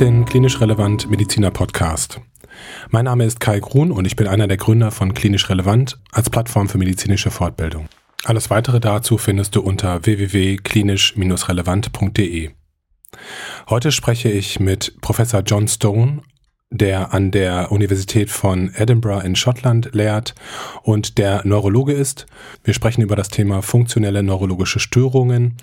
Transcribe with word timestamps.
den 0.00 0.24
Klinisch 0.24 0.60
Relevant 0.62 1.10
Mediziner 1.10 1.50
Podcast. 1.50 2.22
Mein 2.88 3.04
Name 3.04 3.26
ist 3.26 3.38
Kai 3.38 3.60
Grun 3.60 3.92
und 3.92 4.06
ich 4.06 4.16
bin 4.16 4.26
einer 4.26 4.48
der 4.48 4.56
Gründer 4.56 4.90
von 4.90 5.12
Klinisch 5.12 5.50
Relevant 5.50 6.00
als 6.10 6.30
Plattform 6.30 6.70
für 6.70 6.78
medizinische 6.78 7.30
Fortbildung. 7.30 7.86
Alles 8.24 8.48
weitere 8.48 8.80
dazu 8.80 9.18
findest 9.18 9.56
du 9.56 9.60
unter 9.60 10.06
www.klinisch-relevant.de. 10.06 12.48
Heute 13.68 13.92
spreche 13.92 14.30
ich 14.30 14.58
mit 14.58 14.98
Professor 15.02 15.42
John 15.42 15.68
Stone, 15.68 16.22
der 16.70 17.12
an 17.12 17.30
der 17.30 17.70
Universität 17.70 18.30
von 18.30 18.72
Edinburgh 18.74 19.26
in 19.26 19.36
Schottland 19.36 19.90
lehrt 19.92 20.34
und 20.82 21.18
der 21.18 21.42
Neurologe 21.44 21.92
ist. 21.92 22.24
Wir 22.64 22.72
sprechen 22.72 23.02
über 23.02 23.16
das 23.16 23.28
Thema 23.28 23.60
funktionelle 23.60 24.22
neurologische 24.22 24.80
Störungen. 24.80 25.58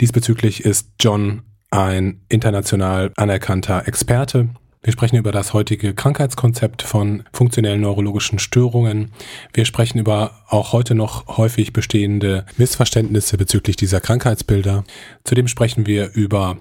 Diesbezüglich 0.00 0.64
ist 0.64 0.88
John 0.98 1.42
ein 1.72 2.20
international 2.28 3.12
anerkannter 3.16 3.88
Experte. 3.88 4.50
Wir 4.82 4.92
sprechen 4.92 5.16
über 5.16 5.32
das 5.32 5.52
heutige 5.52 5.94
Krankheitskonzept 5.94 6.82
von 6.82 7.22
funktionellen 7.32 7.80
neurologischen 7.80 8.38
Störungen. 8.38 9.12
Wir 9.54 9.64
sprechen 9.64 9.98
über 9.98 10.32
auch 10.48 10.72
heute 10.72 10.94
noch 10.94 11.36
häufig 11.36 11.72
bestehende 11.72 12.44
Missverständnisse 12.56 13.38
bezüglich 13.38 13.76
dieser 13.76 14.00
Krankheitsbilder. 14.00 14.84
Zudem 15.24 15.46
sprechen 15.48 15.86
wir 15.86 16.12
über 16.14 16.58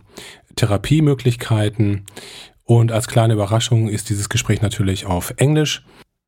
Therapiemöglichkeiten. 0.56 2.06
Und 2.64 2.92
als 2.92 3.08
kleine 3.08 3.34
Überraschung 3.34 3.90
ist 3.90 4.10
dieses 4.10 4.30
Gespräch 4.30 4.62
natürlich 4.62 5.08
auf 5.08 5.34
Englisch. 5.38 5.84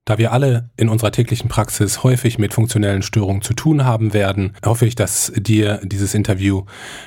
Da 0.05 0.17
wir 0.17 0.33
alle 0.33 0.69
in 0.75 0.89
unserer 0.89 1.11
täglichen 1.11 1.47
Praxis 1.47 2.03
häufig 2.03 2.37
mit 2.37 2.53
funktionellen 2.53 3.03
Störungen 3.03 3.41
zu 3.41 3.53
tun 3.53 3.85
haben 3.85 4.13
werden, 4.13 4.53
hoffe 4.65 4.85
ich, 4.85 4.95
dass 4.95 5.31
dir 5.33 5.79
dieses 5.83 6.13
Interview 6.13 6.63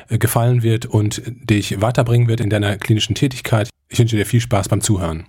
äh, 0.08 0.16
gefallen 0.16 0.62
wird 0.62 0.86
und 0.86 1.22
dich 1.26 1.82
weiterbringen 1.82 2.26
wird 2.26 2.40
in 2.40 2.48
deiner 2.48 2.78
klinischen 2.78 3.14
Tätigkeit. 3.14 3.68
Ich 3.88 3.98
wünsche 3.98 4.16
dir 4.16 4.24
viel 4.24 4.40
Spaß 4.40 4.70
beim 4.70 4.80
Zuhören. 4.80 5.26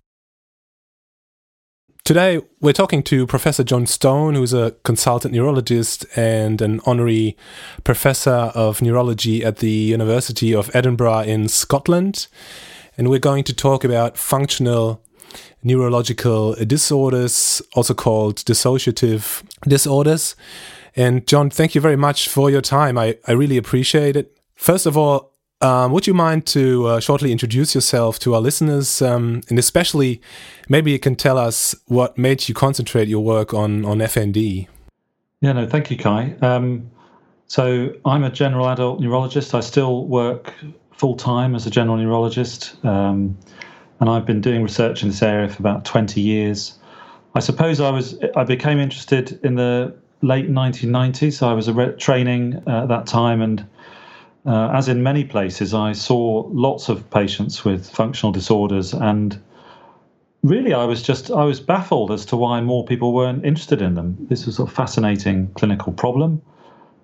Today, 2.06 2.40
we're 2.62 2.74
talking 2.74 3.04
to 3.04 3.28
Professor 3.28 3.66
John 3.66 3.86
Stone, 3.86 4.38
who's 4.38 4.54
a 4.54 4.72
consultant 4.84 5.34
neurologist 5.34 6.08
and 6.18 6.62
an 6.62 6.80
honorary 6.86 7.36
professor 7.84 8.50
of 8.56 8.82
neurology 8.82 9.44
at 9.44 9.60
the 9.60 9.94
University 9.94 10.56
of 10.56 10.74
Edinburgh 10.74 11.26
in 11.28 11.50
Scotland. 11.50 12.30
And 12.98 13.10
we're 13.10 13.20
going 13.20 13.44
to 13.44 13.54
talk 13.54 13.84
about 13.84 14.18
functional 14.18 15.02
neurological 15.64 16.56
disorders, 16.66 17.62
also 17.76 17.94
called 17.94 18.38
dissociative 18.38 19.44
disorders. 19.68 20.36
And 20.96 21.28
Jon, 21.28 21.50
thank 21.50 21.76
you 21.76 21.82
very 21.82 21.96
much 21.96 22.28
for 22.28 22.50
your 22.50 22.62
time. 22.62 22.98
I, 22.98 23.18
I 23.28 23.34
really 23.34 23.58
appreciate 23.58 24.16
it. 24.16 24.38
First 24.56 24.86
of 24.86 24.98
all, 24.98 25.34
um, 25.62 25.92
would 25.92 26.06
you 26.06 26.14
mind 26.14 26.46
to 26.48 26.86
uh, 26.88 27.00
shortly 27.00 27.32
introduce 27.32 27.74
yourself 27.74 28.20
to 28.20 28.36
our 28.36 28.42
listeners, 28.42 29.02
um, 29.02 29.42
and 29.50 29.58
especially 29.58 30.22
maybe 30.70 30.92
you 30.92 31.00
can 31.00 31.16
tell 31.16 31.38
us 31.38 31.76
what 31.88 32.18
made 32.18 32.48
you 32.48 32.54
concentrate 32.54 33.08
your 33.08 33.24
work 33.24 33.54
on 33.54 33.84
on 33.84 33.98
FND? 33.98 34.68
Yeah, 35.42 35.54
no, 35.54 35.68
thank 35.68 35.90
you, 35.90 35.98
Kai. 35.98 36.36
Um, 36.42 36.92
so 37.48 37.94
I'm 38.06 38.24
a 38.24 38.30
general 38.30 38.68
adult 38.70 39.00
neurologist. 39.00 39.56
I 39.56 39.62
still 39.62 40.06
work 40.06 40.54
full 40.92 41.16
time 41.16 41.56
as 41.56 41.66
a 41.66 41.70
general 41.70 41.98
neurologist. 41.98 42.76
Um, 42.84 43.38
and 44.00 44.10
I've 44.10 44.26
been 44.26 44.42
doing 44.42 44.64
research 44.64 45.02
in 45.04 45.10
this 45.10 45.22
area 45.22 45.50
for 45.50 45.62
about 45.62 45.86
20 45.86 46.22
years. 46.22 46.78
I 47.36 47.40
suppose 47.40 47.80
I 47.80 47.90
was 47.90 48.18
I 48.36 48.44
became 48.44 48.80
interested 48.80 49.40
in 49.44 49.56
the 49.56 49.96
late 50.22 50.50
1990s. 50.50 51.42
I 51.42 51.54
was 51.54 51.68
a 51.68 51.74
re- 51.74 51.96
training 51.98 52.62
uh, 52.68 52.84
at 52.84 52.88
that 52.90 53.06
time, 53.06 53.42
and 53.42 53.66
uh, 54.46 54.70
as 54.74 54.88
in 54.88 55.04
many 55.04 55.24
places, 55.24 55.74
I 55.74 55.94
saw 55.94 56.48
lots 56.52 56.90
of 56.90 57.10
patients 57.10 57.64
with 57.64 57.90
functional 57.90 58.32
disorders, 58.32 58.94
and 58.94 59.40
really, 60.44 60.74
I 60.74 60.86
was 60.86 61.02
just 61.02 61.32
I 61.32 61.44
was 61.44 61.60
baffled 61.60 62.12
as 62.12 62.26
to 62.28 62.38
why 62.38 62.62
more 62.62 62.86
people 62.86 63.14
weren't 63.14 63.46
interested 63.46 63.82
in 63.82 63.96
them. 63.96 64.18
This 64.30 64.46
was 64.46 64.60
a 64.60 64.68
fascinating 64.68 65.52
clinical 65.54 65.94
problem. 65.94 66.42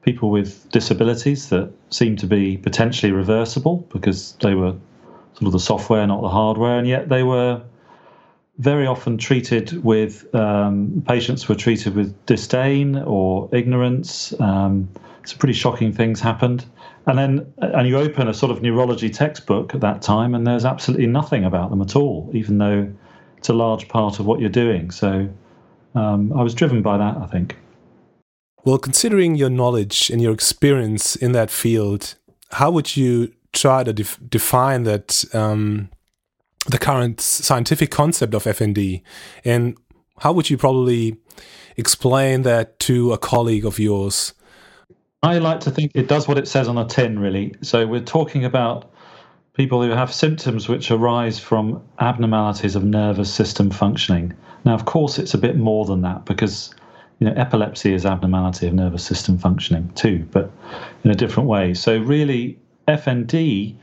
People 0.01 0.31
with 0.31 0.69
disabilities 0.71 1.49
that 1.49 1.71
seemed 1.89 2.19
to 2.19 2.27
be 2.27 2.57
potentially 2.57 3.11
reversible 3.11 3.87
because 3.89 4.35
they 4.41 4.53
were 4.53 4.75
sort 5.33 5.47
of 5.47 5.51
the 5.51 5.59
software, 5.59 6.05
not 6.05 6.21
the 6.21 6.29
hardware, 6.29 6.77
and 6.77 6.87
yet 6.87 7.09
they 7.09 7.23
were 7.23 7.61
very 8.59 8.85
often 8.85 9.17
treated 9.17 9.83
with 9.83 10.33
um, 10.35 11.03
patients 11.07 11.49
were 11.49 11.55
treated 11.55 11.95
with 11.95 12.25
disdain 12.25 12.97
or 12.97 13.49
ignorance. 13.51 14.39
Um, 14.39 14.89
some 15.25 15.37
pretty 15.39 15.53
shocking 15.53 15.91
things 15.93 16.19
happened, 16.19 16.65
and 17.07 17.17
then 17.17 17.53
and 17.57 17.87
you 17.87 17.97
open 17.97 18.27
a 18.27 18.33
sort 18.33 18.51
of 18.51 18.61
neurology 18.61 19.09
textbook 19.09 19.73
at 19.73 19.81
that 19.81 20.01
time, 20.01 20.35
and 20.35 20.45
there's 20.45 20.65
absolutely 20.65 21.07
nothing 21.07 21.45
about 21.45 21.69
them 21.69 21.81
at 21.81 21.95
all, 21.95 22.29
even 22.33 22.57
though 22.57 22.91
it's 23.37 23.49
a 23.49 23.53
large 23.53 23.87
part 23.87 24.19
of 24.19 24.25
what 24.25 24.39
you're 24.39 24.49
doing. 24.49 24.91
So 24.91 25.29
um, 25.95 26.31
I 26.33 26.43
was 26.43 26.53
driven 26.53 26.81
by 26.81 26.97
that, 26.97 27.17
I 27.17 27.25
think. 27.27 27.57
Well, 28.65 28.77
considering 28.77 29.35
your 29.35 29.49
knowledge 29.49 30.09
and 30.09 30.21
your 30.21 30.33
experience 30.33 31.15
in 31.15 31.33
that 31.33 31.49
field, 31.51 32.15
how 32.51 32.71
would 32.71 32.95
you 32.95 33.33
try 33.53 33.83
to 33.83 33.93
def 33.93 34.19
define 34.29 34.83
that 34.83 35.23
um, 35.33 35.89
the 36.67 36.77
current 36.77 37.21
scientific 37.21 37.91
concept 37.91 38.33
of 38.33 38.43
FND, 38.43 39.01
and 39.45 39.77
how 40.19 40.33
would 40.33 40.49
you 40.49 40.57
probably 40.57 41.17
explain 41.77 42.43
that 42.43 42.79
to 42.79 43.13
a 43.13 43.17
colleague 43.17 43.65
of 43.65 43.79
yours? 43.79 44.33
I 45.21 45.37
like 45.37 45.61
to 45.61 45.71
think 45.71 45.91
it 45.95 46.07
does 46.07 46.27
what 46.27 46.37
it 46.37 46.47
says 46.47 46.67
on 46.67 46.77
a 46.77 46.85
tin, 46.85 47.17
really. 47.17 47.55
So 47.61 47.87
we're 47.87 48.01
talking 48.01 48.43
about 48.43 48.91
people 49.53 49.81
who 49.81 49.91
have 49.91 50.13
symptoms 50.13 50.67
which 50.67 50.91
arise 50.91 51.39
from 51.39 51.81
abnormalities 51.99 52.75
of 52.75 52.83
nervous 52.83 53.33
system 53.33 53.69
functioning. 53.69 54.33
Now, 54.65 54.73
of 54.73 54.85
course, 54.85 55.19
it's 55.19 55.33
a 55.33 55.37
bit 55.37 55.55
more 55.57 55.85
than 55.85 56.01
that 56.01 56.25
because 56.25 56.73
you 57.19 57.27
know 57.27 57.33
epilepsy 57.35 57.93
is 57.93 58.05
abnormality 58.05 58.67
of 58.67 58.73
nervous 58.73 59.03
system 59.03 59.37
functioning 59.37 59.89
too, 59.95 60.27
but 60.31 60.51
in 61.03 61.11
a 61.11 61.15
different 61.15 61.47
way. 61.47 61.73
So 61.73 61.97
really, 61.99 62.59
FND 62.87 63.75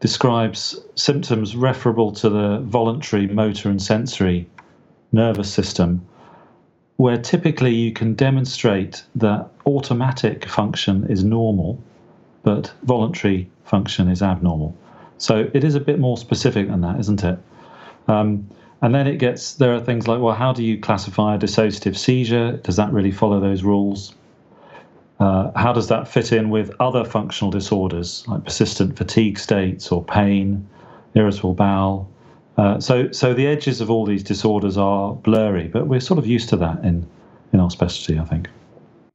describes 0.00 0.78
symptoms 0.94 1.56
referable 1.56 2.12
to 2.12 2.28
the 2.28 2.58
voluntary 2.60 3.26
motor 3.26 3.68
and 3.68 3.82
sensory 3.82 4.48
nervous 5.12 5.52
system, 5.52 6.06
where 6.96 7.16
typically 7.16 7.74
you 7.74 7.92
can 7.92 8.14
demonstrate 8.14 9.04
that 9.14 9.48
automatic 9.66 10.48
function 10.48 11.06
is 11.10 11.24
normal, 11.24 11.82
but 12.42 12.72
voluntary 12.82 13.48
function 13.64 14.08
is 14.08 14.22
abnormal. 14.22 14.76
So 15.18 15.50
it 15.52 15.64
is 15.64 15.74
a 15.74 15.80
bit 15.80 15.98
more 15.98 16.16
specific 16.16 16.68
than 16.68 16.80
that, 16.82 17.00
isn't 17.00 17.24
it? 17.24 17.38
Um, 18.06 18.48
and 18.80 18.94
then 18.94 19.06
it 19.08 19.18
gets 19.18 19.54
there 19.54 19.74
are 19.74 19.80
things 19.80 20.06
like, 20.06 20.20
well, 20.20 20.34
how 20.34 20.52
do 20.52 20.62
you 20.62 20.78
classify 20.78 21.34
a 21.34 21.38
dissociative 21.38 21.96
seizure? 21.96 22.52
Does 22.58 22.76
that 22.76 22.92
really 22.92 23.10
follow 23.10 23.40
those 23.40 23.64
rules? 23.64 24.14
Uh, 25.20 25.50
how 25.56 25.72
does 25.72 25.88
that 25.88 26.06
fit 26.06 26.32
in 26.32 26.48
with 26.48 26.70
other 26.78 27.04
functional 27.04 27.50
disorders 27.50 28.24
like 28.28 28.44
persistent 28.44 28.96
fatigue 28.96 29.38
states 29.38 29.90
or 29.90 30.04
pain, 30.04 30.66
irritable 31.14 31.54
bowel? 31.54 32.08
Uh, 32.56 32.80
so, 32.80 33.10
so 33.12 33.34
the 33.34 33.46
edges 33.46 33.80
of 33.80 33.90
all 33.90 34.04
these 34.04 34.22
disorders 34.22 34.76
are 34.76 35.14
blurry, 35.14 35.68
but 35.68 35.86
we're 35.86 36.00
sort 36.00 36.18
of 36.18 36.26
used 36.26 36.48
to 36.48 36.56
that 36.56 36.84
in 36.84 37.08
in 37.52 37.60
our 37.60 37.70
specialty, 37.70 38.18
I 38.18 38.24
think. 38.24 38.48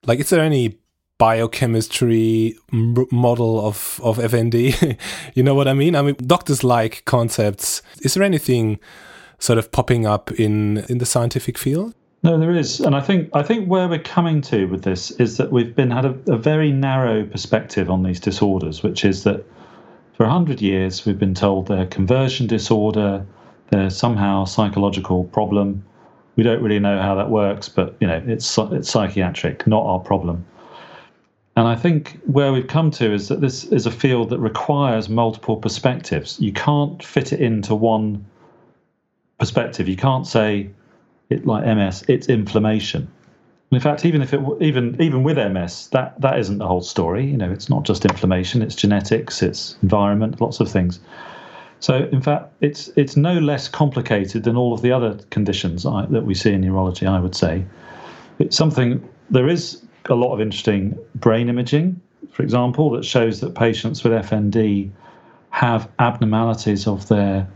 Like, 0.06 0.20
is 0.20 0.30
there 0.30 0.42
any 0.42 0.80
biochemistry 1.18 2.58
model 2.72 3.66
of 3.66 4.00
of 4.04 4.18
FND? 4.18 4.98
you 5.36 5.44
know 5.44 5.56
what 5.56 5.68
I 5.68 5.74
mean? 5.74 5.96
I 5.96 6.02
mean, 6.02 6.16
doctors 6.26 6.64
like 6.64 7.06
concepts. 7.06 7.82
Is 8.02 8.14
there 8.14 8.24
anything 8.24 8.80
sort 9.40 9.60
of 9.60 9.72
popping 9.72 10.06
up 10.06 10.32
in 10.32 10.80
in 10.90 10.98
the 10.98 11.06
scientific 11.06 11.58
field? 11.58 11.94
No, 12.24 12.40
there 12.40 12.56
is, 12.56 12.80
and 12.80 12.96
I 12.96 13.02
think 13.02 13.30
I 13.34 13.44
think 13.44 13.68
where 13.68 13.90
we're 13.90 14.00
coming 14.00 14.40
to 14.44 14.66
with 14.66 14.84
this 14.84 15.12
is 15.12 15.36
that 15.38 15.52
we've 15.52 15.76
been 15.76 15.92
had 15.92 16.06
a, 16.06 16.16
a 16.32 16.38
very 16.38 16.72
narrow 16.72 17.26
perspective 17.26 17.90
on 17.90 18.04
these 18.04 18.22
disorders, 18.22 18.82
which 18.82 19.04
is 19.04 19.26
that 19.26 19.44
for 20.16 20.26
hundred 20.26 20.62
years 20.62 21.06
we've 21.06 21.20
been 21.20 21.34
told 21.34 21.68
they're 21.68 21.86
conversion 21.86 22.48
disorder, 22.48 23.26
they're 23.72 23.90
somehow 23.90 24.46
psychological 24.46 25.26
problem. 25.26 25.84
We 26.38 26.44
don't 26.44 26.64
really 26.64 26.80
know 26.80 27.02
how 27.02 27.14
that 27.16 27.30
works, 27.30 27.68
but 27.68 27.98
you 28.00 28.08
know 28.08 28.24
it's 28.26 28.58
it's 28.58 28.90
psychiatric, 28.90 29.68
not 29.68 29.86
our 29.86 30.00
problem. 30.00 30.46
And 31.58 31.68
I 31.68 31.76
think 31.76 32.20
where 32.26 32.54
we've 32.54 32.68
come 32.68 32.90
to 32.92 33.14
is 33.14 33.28
that 33.28 33.42
this 33.42 33.66
is 33.66 33.86
a 33.86 33.92
field 33.92 34.30
that 34.30 34.40
requires 34.40 35.10
multiple 35.10 35.58
perspectives. 35.58 36.40
You 36.40 36.54
can't 36.54 37.04
fit 37.04 37.34
it 37.34 37.42
into 37.42 37.76
one 37.76 38.26
perspective. 39.38 39.90
You 39.90 39.98
can't 39.98 40.26
say 40.26 40.70
it, 41.34 41.46
like 41.46 41.66
MS, 41.66 42.04
it's 42.08 42.28
inflammation. 42.28 43.08
In 43.72 43.80
fact, 43.80 44.06
even 44.06 44.22
if 44.22 44.34
it 44.34 44.40
even 44.62 45.02
even 45.02 45.24
with 45.24 45.38
MS, 45.38 45.88
that 45.88 46.20
that 46.22 46.38
isn't 46.40 46.60
the 46.60 46.68
whole 46.68 46.82
story. 46.82 47.26
You 47.26 47.38
know, 47.38 47.52
it's 47.52 47.70
not 47.70 47.84
just 47.84 48.06
inflammation; 48.06 48.62
it's 48.62 48.76
genetics, 48.76 49.42
it's 49.42 49.78
environment, 49.82 50.40
lots 50.40 50.60
of 50.60 50.70
things. 50.70 51.00
So, 51.80 52.08
in 52.12 52.22
fact, 52.22 52.54
it's 52.62 52.90
it's 52.96 53.18
no 53.18 53.40
less 53.40 53.68
complicated 53.68 54.44
than 54.44 54.56
all 54.56 54.74
of 54.74 54.82
the 54.82 54.92
other 54.92 55.16
conditions 55.32 55.86
I, 55.86 56.06
that 56.12 56.24
we 56.24 56.36
see 56.36 56.54
in 56.54 56.62
neurology. 56.62 57.08
I 57.08 57.20
would 57.20 57.36
say 57.36 57.66
it's 58.40 58.56
something. 58.56 59.08
There 59.32 59.48
is 59.48 59.82
a 60.06 60.16
lot 60.16 60.34
of 60.34 60.42
interesting 60.42 60.98
brain 61.16 61.50
imaging, 61.50 62.00
for 62.30 62.44
example, 62.44 62.92
that 62.92 63.06
shows 63.06 63.40
that 63.40 63.56
patients 63.56 64.04
with 64.04 64.14
FND 64.14 64.92
have 65.50 65.90
abnormalities 66.00 66.88
of 66.88 67.08
their 67.08 67.48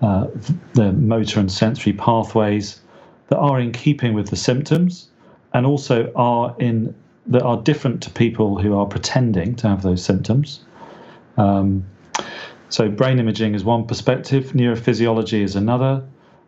uh, 0.00 0.26
their 0.74 0.92
motor 0.92 1.40
and 1.40 1.50
sensory 1.50 1.92
pathways 1.92 2.80
that 3.28 3.38
are 3.38 3.60
in 3.60 3.72
keeping 3.72 4.14
with 4.14 4.30
the 4.30 4.36
symptoms, 4.36 5.08
and 5.52 5.66
also 5.66 6.12
are 6.14 6.54
in 6.58 6.94
that 7.26 7.42
are 7.42 7.60
different 7.60 8.02
to 8.02 8.10
people 8.10 8.58
who 8.58 8.76
are 8.78 8.86
pretending 8.86 9.56
to 9.56 9.68
have 9.68 9.82
those 9.82 10.04
symptoms. 10.04 10.60
Um, 11.36 11.84
so 12.68 12.88
brain 12.88 13.18
imaging 13.18 13.54
is 13.54 13.64
one 13.64 13.86
perspective, 13.86 14.52
neurophysiology 14.52 15.42
is 15.42 15.56
another. 15.56 16.02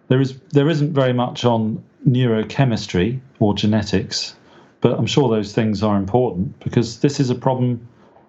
There 0.09 0.21
is 0.21 0.39
there 0.51 0.69
isn't 0.69 0.93
very 0.93 1.13
much 1.13 1.45
on 1.45 1.83
neurochemistry 2.09 3.21
or 3.41 3.55
genetics, 3.55 4.35
but 4.81 4.99
I'm 4.99 5.07
sure 5.07 5.29
those 5.29 5.53
things 5.53 5.83
are 5.83 5.97
important 5.97 6.59
because 6.61 7.01
this 7.01 7.21
is 7.21 7.31
a 7.31 7.35
problem 7.35 7.87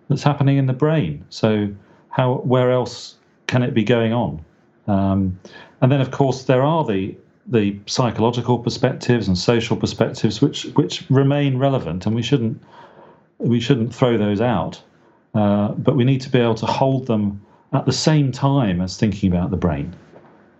that's 0.08 0.24
happening 0.24 0.58
in 0.58 0.66
the 0.66 0.74
brain. 0.74 1.24
So 1.30 1.70
how 2.10 2.36
where 2.36 2.72
else 2.72 3.16
can 3.48 3.64
it 3.64 3.74
be 3.74 3.84
going 3.84 4.14
on? 4.14 4.44
Um, 4.88 5.40
and 5.82 5.92
then 5.92 6.02
of 6.02 6.12
course 6.12 6.44
there 6.44 6.64
are 6.64 6.84
the 6.84 7.16
the 7.50 7.78
psychological 7.88 8.60
perspectives 8.60 9.28
and 9.28 9.38
social 9.38 9.76
perspectives 9.76 10.42
which 10.42 10.64
which 10.76 11.04
remain 11.10 11.58
relevant 11.58 12.06
and 12.06 12.16
we 12.16 12.22
shouldn't 12.22 12.62
we 13.40 13.60
shouldn't 13.60 13.94
throw 13.94 14.18
those 14.18 14.42
out. 14.42 14.82
Uh, 15.34 15.70
but 15.70 15.96
we 15.96 16.04
need 16.04 16.22
to 16.22 16.30
be 16.30 16.40
able 16.40 16.56
to 16.56 16.66
hold 16.66 17.08
them 17.08 17.42
at 17.74 17.86
the 17.86 17.94
same 17.94 18.32
time 18.32 18.82
as 18.82 18.98
thinking 18.98 19.32
about 19.32 19.52
the 19.52 19.58
brain. 19.58 19.96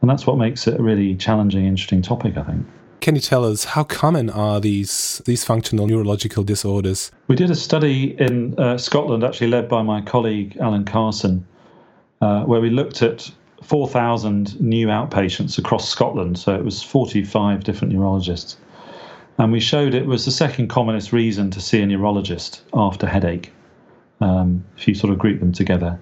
And 0.02 0.10
that's 0.10 0.26
what 0.26 0.38
makes 0.38 0.68
it 0.68 0.80
a 0.80 0.84
really 0.84 1.16
challenging, 1.16 1.66
interesting 1.66 2.02
topic, 2.02 2.38
I 2.38 2.44
think. 2.44 2.66
Can 3.02 3.16
you 3.16 3.22
tell 3.22 3.46
us 3.46 3.64
how 3.64 3.84
common 3.84 4.30
are 4.30 4.60
these 4.60 5.22
these 5.26 5.44
functional 5.44 5.88
neurological 5.88 6.44
disorders? 6.44 7.12
We 7.28 7.36
did 7.36 7.50
a 7.50 7.56
study 7.56 8.20
in 8.20 8.58
uh, 8.60 8.78
Scotland, 8.78 9.24
actually 9.24 9.48
led 9.48 9.70
by 9.70 9.82
my 9.82 10.02
colleague 10.02 10.58
Alan 10.60 10.86
Carson, 10.86 11.48
uh, 12.22 12.44
where 12.44 12.60
we 12.60 12.70
looked 12.70 13.02
at 13.02 13.32
4,000 13.64 14.60
new 14.60 14.88
outpatients 14.88 15.58
across 15.58 15.88
Scotland. 15.88 16.38
So 16.38 16.56
it 16.56 16.64
was 16.64 16.82
45 16.84 17.64
different 17.64 17.94
neurologists, 17.94 18.58
and 19.38 19.52
we 19.52 19.60
showed 19.60 19.94
it 19.94 20.06
was 20.06 20.26
the 20.26 20.32
second 20.32 20.70
commonest 20.70 21.12
reason 21.14 21.52
to 21.52 21.62
see 21.62 21.82
a 21.82 21.86
neurologist 21.86 22.64
after 22.74 23.08
headache. 23.08 23.52
Um, 24.22 24.66
if 24.78 24.88
you 24.88 24.96
sort 24.96 25.14
of 25.14 25.20
group 25.20 25.40
them 25.40 25.54
together, 25.54 25.98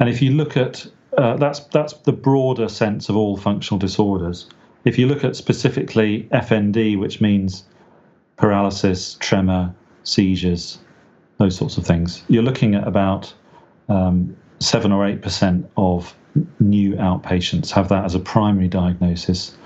and 0.00 0.08
if 0.08 0.20
you 0.20 0.32
look 0.32 0.56
at 0.56 0.86
uh, 1.18 1.36
that's 1.36 1.60
that's 1.60 1.94
the 2.04 2.12
broader 2.12 2.68
sense 2.68 3.08
of 3.08 3.16
all 3.16 3.36
functional 3.36 3.78
disorders. 3.78 4.46
If 4.84 4.98
you 4.98 5.06
look 5.08 5.24
at 5.24 5.34
specifically 5.34 6.28
FND, 6.32 6.98
which 6.98 7.20
means 7.20 7.64
paralysis, 8.36 9.14
tremor, 9.14 9.74
seizures, 10.04 10.78
those 11.38 11.56
sorts 11.56 11.76
of 11.76 11.84
things, 11.84 12.22
you're 12.28 12.44
looking 12.44 12.76
at 12.76 12.86
about 12.86 13.32
um, 13.88 14.36
seven 14.60 14.92
or 14.92 15.06
eight 15.06 15.22
percent 15.22 15.68
of 15.76 16.14
new 16.60 16.94
outpatients 16.94 17.70
have 17.70 17.88
that 17.88 18.04
as 18.04 18.14
a 18.14 18.20
primary 18.20 18.68
diagnosis. 18.68 19.56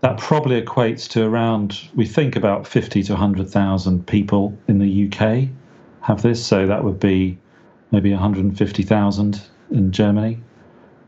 That 0.00 0.18
probably 0.18 0.60
equates 0.60 1.08
to 1.10 1.24
around, 1.24 1.88
we 1.94 2.06
think 2.06 2.34
about 2.34 2.66
50 2.66 3.02
to 3.04 3.12
100,000 3.12 4.06
people 4.06 4.56
in 4.66 4.78
the 4.78 5.06
UK 5.08 5.48
have 6.00 6.22
this. 6.22 6.44
So 6.44 6.66
that 6.66 6.82
would 6.82 6.98
be 6.98 7.38
maybe 7.92 8.10
150,000 8.10 9.40
in 9.70 9.92
Germany. 9.92 10.40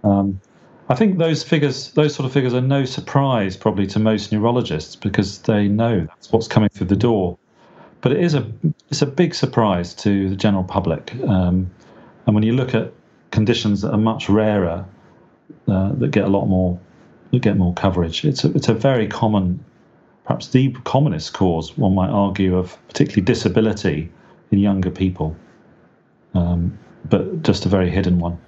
Um, 0.05 0.41
I 0.88 0.94
think 0.94 1.19
those 1.19 1.43
figures, 1.43 1.93
those 1.93 2.15
sort 2.15 2.26
of 2.26 2.32
figures, 2.32 2.53
are 2.53 2.61
no 2.61 2.85
surprise 2.85 3.56
probably 3.56 3.87
to 3.88 3.99
most 3.99 4.32
neurologists 4.32 4.97
because 4.97 5.38
they 5.41 5.67
know 5.67 6.00
that's 6.06 6.31
what's 6.31 6.47
coming 6.47 6.69
through 6.69 6.88
the 6.88 6.97
door. 6.97 7.38
But 8.03 8.12
it 8.12 8.21
is 8.21 8.35
a 8.35 8.47
it's 8.91 9.00
a 9.00 9.06
big 9.06 9.35
surprise 9.35 9.94
to 9.94 10.29
the 10.29 10.37
general 10.37 10.62
public. 10.62 11.15
Um, 11.26 11.71
and 12.26 12.35
when 12.35 12.44
you 12.44 12.53
look 12.53 12.75
at 12.75 12.93
conditions 13.34 13.82
that 13.82 13.92
are 13.92 13.98
much 13.98 14.28
rarer, 14.28 14.86
uh, 15.69 15.92
that 15.94 16.10
get 16.10 16.25
a 16.25 16.28
lot 16.28 16.46
more 16.46 16.78
that 17.32 17.42
get 17.42 17.56
more 17.56 17.75
coverage, 17.75 18.25
it's 18.25 18.44
a, 18.44 18.52
it's 18.54 18.69
a 18.69 18.75
very 18.75 19.08
common, 19.08 19.64
perhaps 20.25 20.48
the 20.48 20.70
commonest 20.84 21.32
cause 21.32 21.76
one 21.76 21.94
might 21.94 22.10
argue 22.10 22.56
of 22.56 22.78
particularly 22.88 23.22
disability 23.22 24.10
in 24.52 24.58
younger 24.58 24.90
people 24.90 25.36
um, 26.34 26.78
but 27.08 27.42
just 27.42 27.66
a 27.66 27.69
very 27.69 27.90
hidden 27.90 28.19
one. 28.19 28.38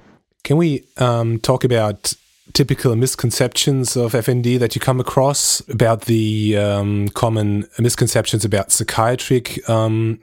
Can 0.45 0.57
we 0.57 0.85
um, 0.97 1.39
talk 1.39 1.65
about 1.65 2.15
typical 2.53 2.95
misconceptions 2.95 3.97
of 3.97 4.13
FND 4.13 4.59
that 4.59 4.75
you 4.75 4.81
come 4.81 5.01
across 5.01 5.61
about 5.69 6.03
the 6.03 6.57
um, 6.57 7.09
common 7.11 7.67
misconceptions 7.79 8.45
about 8.45 8.71
psychiatric 8.71 9.69
um, 9.69 10.21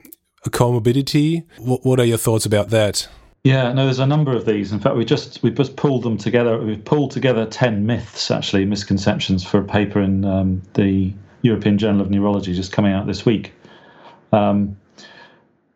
comorbidity? 0.48 1.44
What, 1.58 1.84
what 1.84 2.00
are 2.00 2.04
your 2.04 2.18
thoughts 2.18 2.46
about 2.46 2.70
that? 2.70 3.08
Yeah, 3.44 3.74
no, 3.74 3.84
there's 3.84 3.98
a 3.98 4.06
number 4.06 4.34
of 4.34 4.46
these. 4.46 4.72
In 4.72 4.80
fact, 4.80 4.96
we 4.96 5.04
just 5.04 5.42
we 5.42 5.50
just 5.50 5.76
pulled 5.76 6.02
them 6.02 6.16
together. 6.16 6.58
We've 6.58 6.82
pulled 6.82 7.10
together 7.10 7.44
ten 7.44 7.84
myths, 7.84 8.30
actually, 8.30 8.64
misconceptions 8.64 9.44
for 9.44 9.58
a 9.58 9.64
paper 9.64 10.00
in 10.00 10.24
um, 10.24 10.62
the 10.72 11.12
European 11.42 11.76
Journal 11.76 12.00
of 12.00 12.10
Neurology, 12.10 12.54
just 12.54 12.72
coming 12.72 12.94
out 12.94 13.06
this 13.06 13.26
week. 13.26 13.52
Um, 14.32 14.78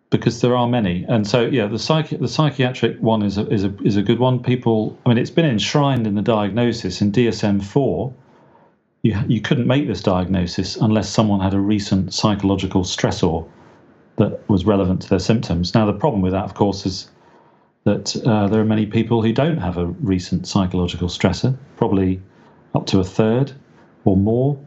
because 0.08 0.40
there 0.40 0.56
are 0.56 0.66
many. 0.66 1.04
And 1.10 1.28
so, 1.28 1.42
yeah, 1.42 1.66
the 1.66 1.76
the 2.18 2.28
psychiatric 2.28 2.98
one 3.00 3.22
is 3.22 3.36
a, 3.36 3.46
is 3.48 3.64
a 3.64 3.74
is 3.82 3.96
a 3.96 4.02
good 4.02 4.18
one. 4.18 4.42
People, 4.42 4.98
I 5.04 5.10
mean, 5.10 5.18
it's 5.18 5.30
been 5.30 5.44
enshrined 5.44 6.06
in 6.06 6.14
the 6.14 6.22
diagnosis 6.22 7.02
in 7.02 7.12
DSM 7.12 7.62
four. 7.62 8.14
You 9.02 9.18
you 9.28 9.42
couldn't 9.42 9.66
make 9.66 9.86
this 9.86 10.00
diagnosis 10.00 10.76
unless 10.76 11.10
someone 11.10 11.40
had 11.40 11.52
a 11.52 11.60
recent 11.60 12.14
psychological 12.14 12.82
stressor 12.84 13.46
that 14.16 14.48
was 14.48 14.64
relevant 14.64 15.02
to 15.02 15.08
their 15.10 15.18
symptoms. 15.18 15.74
Now, 15.74 15.84
the 15.84 15.92
problem 15.92 16.22
with 16.22 16.32
that, 16.32 16.44
of 16.44 16.54
course, 16.54 16.86
is 16.86 17.10
that 17.84 18.16
uh, 18.26 18.48
there 18.48 18.60
are 18.60 18.64
many 18.64 18.86
people 18.86 19.22
who 19.22 19.32
don't 19.32 19.58
have 19.58 19.78
a 19.78 19.86
recent 19.86 20.46
psychological 20.46 21.08
stressor, 21.08 21.56
probably 21.76 22.20
up 22.74 22.86
to 22.86 23.00
a 23.00 23.04
third 23.04 23.52
or 24.04 24.16
more. 24.16 24.58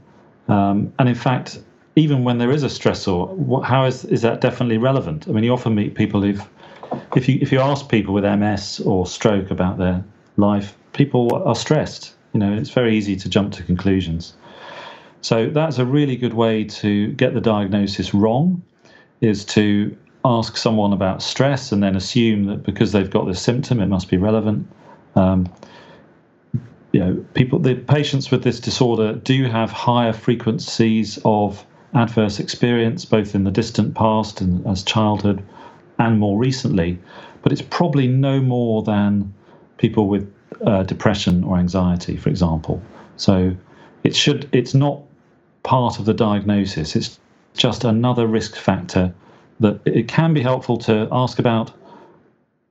Um, 0.48 0.94
and 1.00 1.08
in 1.08 1.16
fact, 1.16 1.60
even 1.96 2.24
when 2.24 2.38
there 2.38 2.52
is 2.52 2.64
a 2.64 2.68
stressor, 2.68 3.30
what, 3.30 3.64
how 3.64 3.86
is 3.86 4.06
is 4.06 4.22
that 4.22 4.42
definitely 4.42 4.78
relevant? 4.78 5.28
I 5.28 5.32
mean, 5.32 5.44
you 5.44 5.54
often 5.54 5.76
meet 5.76 5.96
people 5.96 6.22
who've, 6.22 6.42
if 7.16 7.28
you 7.28 7.38
if 7.42 7.52
you 7.52 7.60
ask 7.60 7.90
people 7.90 8.14
with 8.14 8.24
MS 8.24 8.82
or 8.82 9.06
stroke 9.06 9.52
about 9.52 9.78
their 9.78 10.04
life, 10.38 10.76
people 10.94 11.44
are 11.46 11.56
stressed. 11.56 12.16
You 12.34 12.40
know, 12.40 12.54
it's 12.54 12.70
very 12.70 12.96
easy 12.96 13.16
to 13.18 13.30
jump 13.30 13.54
to 13.54 13.64
conclusions. 13.64 14.34
So 15.22 15.50
that's 15.50 15.78
a 15.78 15.86
really 15.86 16.16
good 16.16 16.34
way 16.34 16.64
to 16.64 17.12
get 17.14 17.34
the 17.34 17.42
diagnosis 17.42 18.14
wrong, 18.14 18.64
is 19.20 19.46
to 19.46 19.96
ask 20.24 20.58
someone 20.58 20.94
about 20.94 21.22
stress 21.22 21.72
and 21.72 21.82
then 21.82 21.96
assume 21.96 22.46
that 22.46 22.64
because 22.64 22.92
they've 22.92 23.10
got 23.10 23.26
this 23.26 23.42
symptom, 23.42 23.80
it 23.80 23.88
must 23.88 24.10
be 24.10 24.18
relevant. 24.18 24.68
Um, 25.16 25.52
you 26.92 27.00
know, 27.00 27.26
people, 27.34 27.60
the 27.60 27.76
patients 27.76 28.32
with 28.32 28.44
this 28.44 28.60
disorder 28.60 29.14
do 29.14 29.46
have 29.46 29.72
higher 29.72 30.14
frequencies 30.14 31.18
of 31.26 31.66
adverse 31.94 32.40
experience, 32.40 33.06
both 33.06 33.34
in 33.34 33.44
the 33.44 33.52
distant 33.52 33.96
past 33.96 34.42
and 34.42 34.66
as 34.68 34.84
childhood, 34.84 35.44
and 36.00 36.20
more 36.20 36.38
recently. 36.38 37.00
But 37.42 37.52
it's 37.52 37.62
probably 37.62 38.08
no 38.08 38.40
more 38.42 38.84
than 38.84 39.34
people 39.78 40.08
with 40.08 40.32
uh, 40.66 40.84
depression 40.84 41.44
or 41.44 41.58
anxiety, 41.58 42.18
for 42.18 42.30
example. 42.30 42.82
So 43.16 43.56
it 44.04 44.16
should 44.16 44.50
it's 44.52 44.74
not 44.74 45.02
part 45.64 46.00
of 46.00 46.06
the 46.06 46.14
diagnosis. 46.14 46.96
It's 46.96 47.20
just 47.56 47.84
another 47.84 48.28
risk 48.28 48.56
factor 48.56 49.14
that 49.62 49.80
it 49.86 50.08
can 50.08 50.34
be 50.34 50.42
helpful 50.42 50.78
to 50.78 51.08
ask 51.12 51.40
about, 51.40 51.72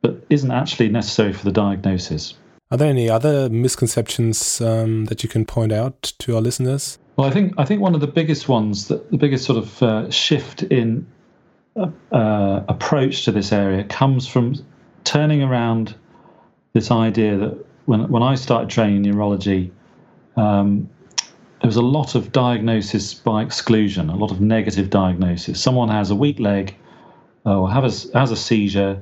but 0.03 0.23
isn't 0.29 0.51
actually 0.51 0.89
necessary 0.89 1.33
for 1.33 1.45
the 1.45 1.53
diagnosis. 1.53 2.35
Are 2.71 2.77
there 2.77 2.89
any 2.89 3.11
other 3.11 3.49
misconceptions 3.49 4.61
um, 4.61 5.07
that 5.07 5.23
you 5.23 5.29
can 5.29 5.45
point 5.45 5.73
out 5.73 6.13
to 6.21 6.37
our 6.37 6.41
listeners? 6.41 6.99
Well, 7.17 7.27
I 7.27 7.33
think 7.33 7.55
I 7.59 7.65
think 7.65 7.81
one 7.81 7.95
of 7.95 8.01
the 8.01 8.07
biggest 8.07 8.49
ones, 8.49 8.89
that 8.89 9.11
the 9.11 9.17
biggest 9.17 9.45
sort 9.45 9.59
of 9.59 9.83
uh, 9.83 10.11
shift 10.11 10.63
in 10.65 11.07
uh, 11.77 11.89
uh, 12.13 12.65
approach 12.69 13.25
to 13.25 13.33
this 13.33 13.53
area 13.53 13.85
comes 13.85 14.27
from 14.27 14.55
turning 15.05 15.43
around 15.43 15.95
this 16.73 16.91
idea 16.91 17.37
that 17.37 17.67
when 17.87 18.09
when 18.09 18.23
I 18.23 18.37
started 18.37 18.71
training 18.71 19.03
neurology, 19.03 19.73
um, 20.37 20.89
there 21.61 21.69
was 21.69 21.77
a 21.77 21.83
lot 21.83 22.15
of 22.15 22.33
diagnosis 22.33 23.13
by 23.13 23.43
exclusion, 23.43 24.09
a 24.09 24.17
lot 24.17 24.31
of 24.31 24.41
negative 24.41 24.91
diagnosis. 24.91 25.61
Someone 25.61 25.89
has 25.89 26.11
a 26.11 26.15
weak 26.15 26.39
leg, 26.39 26.77
or 27.45 27.71
have 27.71 27.85
a, 27.85 28.19
has 28.19 28.31
a 28.31 28.37
seizure. 28.37 29.01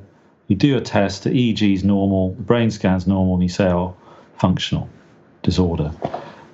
You 0.49 0.57
do 0.57 0.77
a 0.77 0.81
test, 0.81 1.25
the 1.25 1.31
EEG 1.31 1.75
is 1.75 1.85
normal, 1.85 2.33
the 2.35 2.43
brain 2.43 2.71
scan's 2.71 3.07
normal, 3.07 3.35
and 3.35 3.43
you 3.43 3.49
say, 3.49 3.67
"Oh, 3.67 3.95
functional 4.37 4.89
disorder." 5.43 5.93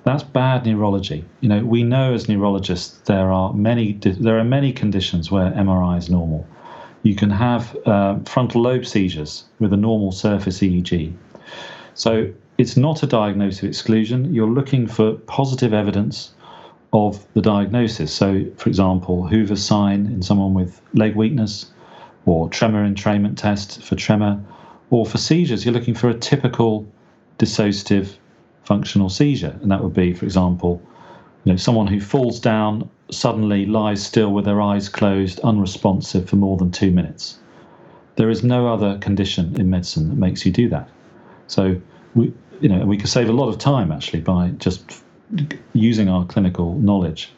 That's 0.03 0.23
bad 0.23 0.65
neurology. 0.65 1.25
You 1.41 1.49
know, 1.49 1.65
we 1.65 1.81
know 1.83 2.13
as 2.13 2.29
neurologists 2.29 2.99
there 3.05 3.31
are 3.31 3.53
many 3.53 3.93
there 3.93 4.37
are 4.37 4.43
many 4.43 4.71
conditions 4.71 5.31
where 5.31 5.51
MRI 5.51 5.97
is 5.97 6.09
normal. 6.09 6.45
You 7.03 7.15
can 7.15 7.29
have 7.29 7.75
uh, 7.85 8.19
frontal 8.25 8.61
lobe 8.61 8.85
seizures 8.85 9.45
with 9.59 9.71
a 9.73 9.77
normal 9.77 10.11
surface 10.11 10.59
EEG. 10.59 11.13
So 11.93 12.31
it's 12.57 12.77
not 12.77 13.03
a 13.03 13.07
diagnosis 13.07 13.63
of 13.63 13.69
exclusion. 13.69 14.33
You're 14.33 14.49
looking 14.49 14.87
for 14.87 15.13
positive 15.13 15.73
evidence 15.73 16.33
of 16.93 17.25
the 17.33 17.41
diagnosis. 17.41 18.13
So, 18.13 18.45
for 18.57 18.69
example, 18.69 19.27
Hoover's 19.27 19.63
sign 19.63 20.05
in 20.07 20.21
someone 20.21 20.53
with 20.53 20.81
leg 20.93 21.15
weakness, 21.15 21.71
or 22.25 22.49
tremor 22.49 22.87
entrainment 22.87 23.37
test 23.37 23.81
for 23.83 23.95
tremor, 23.95 24.41
Or 24.89 25.05
for 25.05 25.17
seizures, 25.17 25.65
you're 25.65 25.73
looking 25.73 25.95
for 25.95 26.09
a 26.09 26.13
typical 26.13 26.87
dissociative 27.39 28.15
functional 28.63 29.09
seizure, 29.09 29.57
and 29.61 29.71
that 29.71 29.83
would 29.83 29.93
be, 29.93 30.13
for 30.13 30.25
example, 30.25 30.81
you 31.43 31.51
know, 31.53 31.57
someone 31.57 31.87
who 31.87 31.99
falls 31.99 32.39
down 32.39 32.89
suddenly 33.11 33.65
lies 33.65 34.03
still 34.03 34.31
with 34.31 34.45
their 34.45 34.61
eyes 34.61 34.89
closed, 34.89 35.39
unresponsive 35.41 36.27
for 36.29 36.35
more 36.35 36.57
than 36.57 36.71
two 36.71 36.91
minutes. 36.91 37.37
There 38.15 38.29
is 38.29 38.43
no 38.43 38.67
other 38.67 38.97
condition 38.99 39.59
in 39.59 39.69
medicine 39.69 40.09
that 40.09 40.15
makes 40.15 40.45
you 40.45 40.51
do 40.51 40.69
that. 40.69 40.89
So 41.47 41.79
we, 42.15 42.33
you 42.61 42.69
know, 42.69 42.85
we 42.85 42.97
could 42.97 43.09
save 43.09 43.29
a 43.29 43.33
lot 43.33 43.49
of 43.49 43.57
time 43.57 43.91
actually 43.91 44.21
by 44.21 44.49
just 44.57 45.03
using 45.73 46.09
our 46.09 46.25
clinical 46.25 46.75
knowledge. 46.75 47.31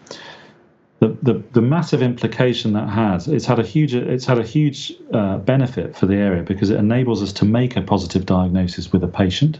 The, 0.99 1.15
the, 1.21 1.43
the 1.51 1.61
massive 1.61 2.01
implication 2.01 2.73
that 2.73 2.89
has 2.89 3.27
it's 3.27 3.45
had 3.45 3.59
a 3.59 3.63
huge 3.63 3.93
it's 3.93 4.25
had 4.25 4.39
a 4.39 4.43
huge 4.43 4.93
uh, 5.13 5.37
benefit 5.37 5.95
for 5.95 6.07
the 6.07 6.15
area 6.15 6.41
because 6.41 6.71
it 6.71 6.79
enables 6.79 7.21
us 7.21 7.31
to 7.33 7.45
make 7.45 7.75
a 7.75 7.83
positive 7.83 8.25
diagnosis 8.25 8.91
with 8.91 9.03
a 9.03 9.07
patient 9.07 9.59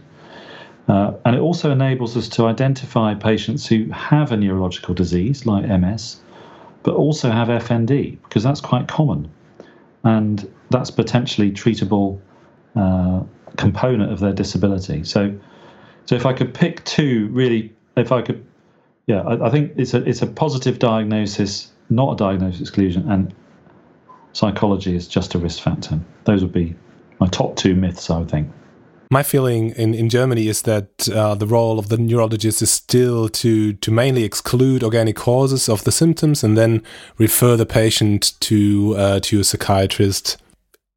uh, 0.88 1.14
and 1.26 1.36
it 1.36 1.40
also 1.40 1.72
enables 1.72 2.16
us 2.16 2.30
to 2.30 2.46
identify 2.46 3.14
patients 3.14 3.68
who 3.68 3.90
have 3.92 4.32
a 4.32 4.38
neurological 4.38 4.94
disease 4.94 5.46
like 5.46 5.66
MS, 5.68 6.22
but 6.84 6.96
also 6.96 7.30
have 7.30 7.50
FND, 7.50 8.18
because 8.24 8.44
that's 8.44 8.62
quite 8.62 8.88
common. 8.88 9.30
And 10.04 10.50
that's 10.70 10.90
potentially 10.90 11.52
treatable 11.52 12.22
uh, 12.76 13.24
component 13.58 14.14
of 14.14 14.22
their 14.22 14.32
disability. 14.32 15.04
So, 15.04 15.38
so 16.06 16.16
if 16.16 16.26
I 16.26 16.32
could 16.32 16.54
pick 16.54 16.86
two, 16.86 17.28
really, 17.32 17.74
if 17.98 18.14
I 18.14 18.22
could, 18.22 18.46
yeah, 19.08 19.22
I, 19.22 19.48
I 19.48 19.50
think 19.50 19.74
it's 19.78 19.94
a 19.94 20.08
it's 20.08 20.22
a 20.22 20.28
positive 20.28 20.80
diagnosis, 20.80 21.72
not 21.90 22.14
a 22.14 22.16
diagnosis 22.18 22.62
exclusion, 22.62 23.10
and 23.10 23.34
psychology 24.34 24.96
is 24.96 25.08
just 25.08 25.34
a 25.34 25.40
risk 25.40 25.64
factor. 25.64 26.00
Those 26.26 26.44
would 26.44 26.54
be 26.54 26.76
my 27.20 27.28
top 27.28 27.56
two 27.56 27.74
myths, 27.74 28.10
I 28.10 28.20
would 28.20 28.30
think. 28.30 28.52
My 29.10 29.24
feeling 29.24 29.70
in, 29.72 29.94
in 29.94 30.10
Germany 30.10 30.50
is 30.50 30.64
that 30.64 31.08
uh, 31.08 31.34
the 31.36 31.48
role 31.48 31.80
of 31.80 31.88
the 31.88 31.98
neurologist 31.98 32.62
is 32.62 32.70
still 32.70 33.30
to, 33.30 33.72
to 33.72 33.90
mainly 33.90 34.26
exclude 34.26 34.84
organic 34.84 35.16
causes 35.16 35.70
of 35.70 35.86
the 35.86 35.94
symptoms 35.94 36.44
and 36.44 36.58
then 36.58 36.84
refer 37.18 37.56
the 37.56 37.66
patient 37.66 38.34
to 38.42 38.96
uh, 38.98 39.20
to 39.22 39.40
a 39.40 39.44
psychiatrist. 39.46 40.38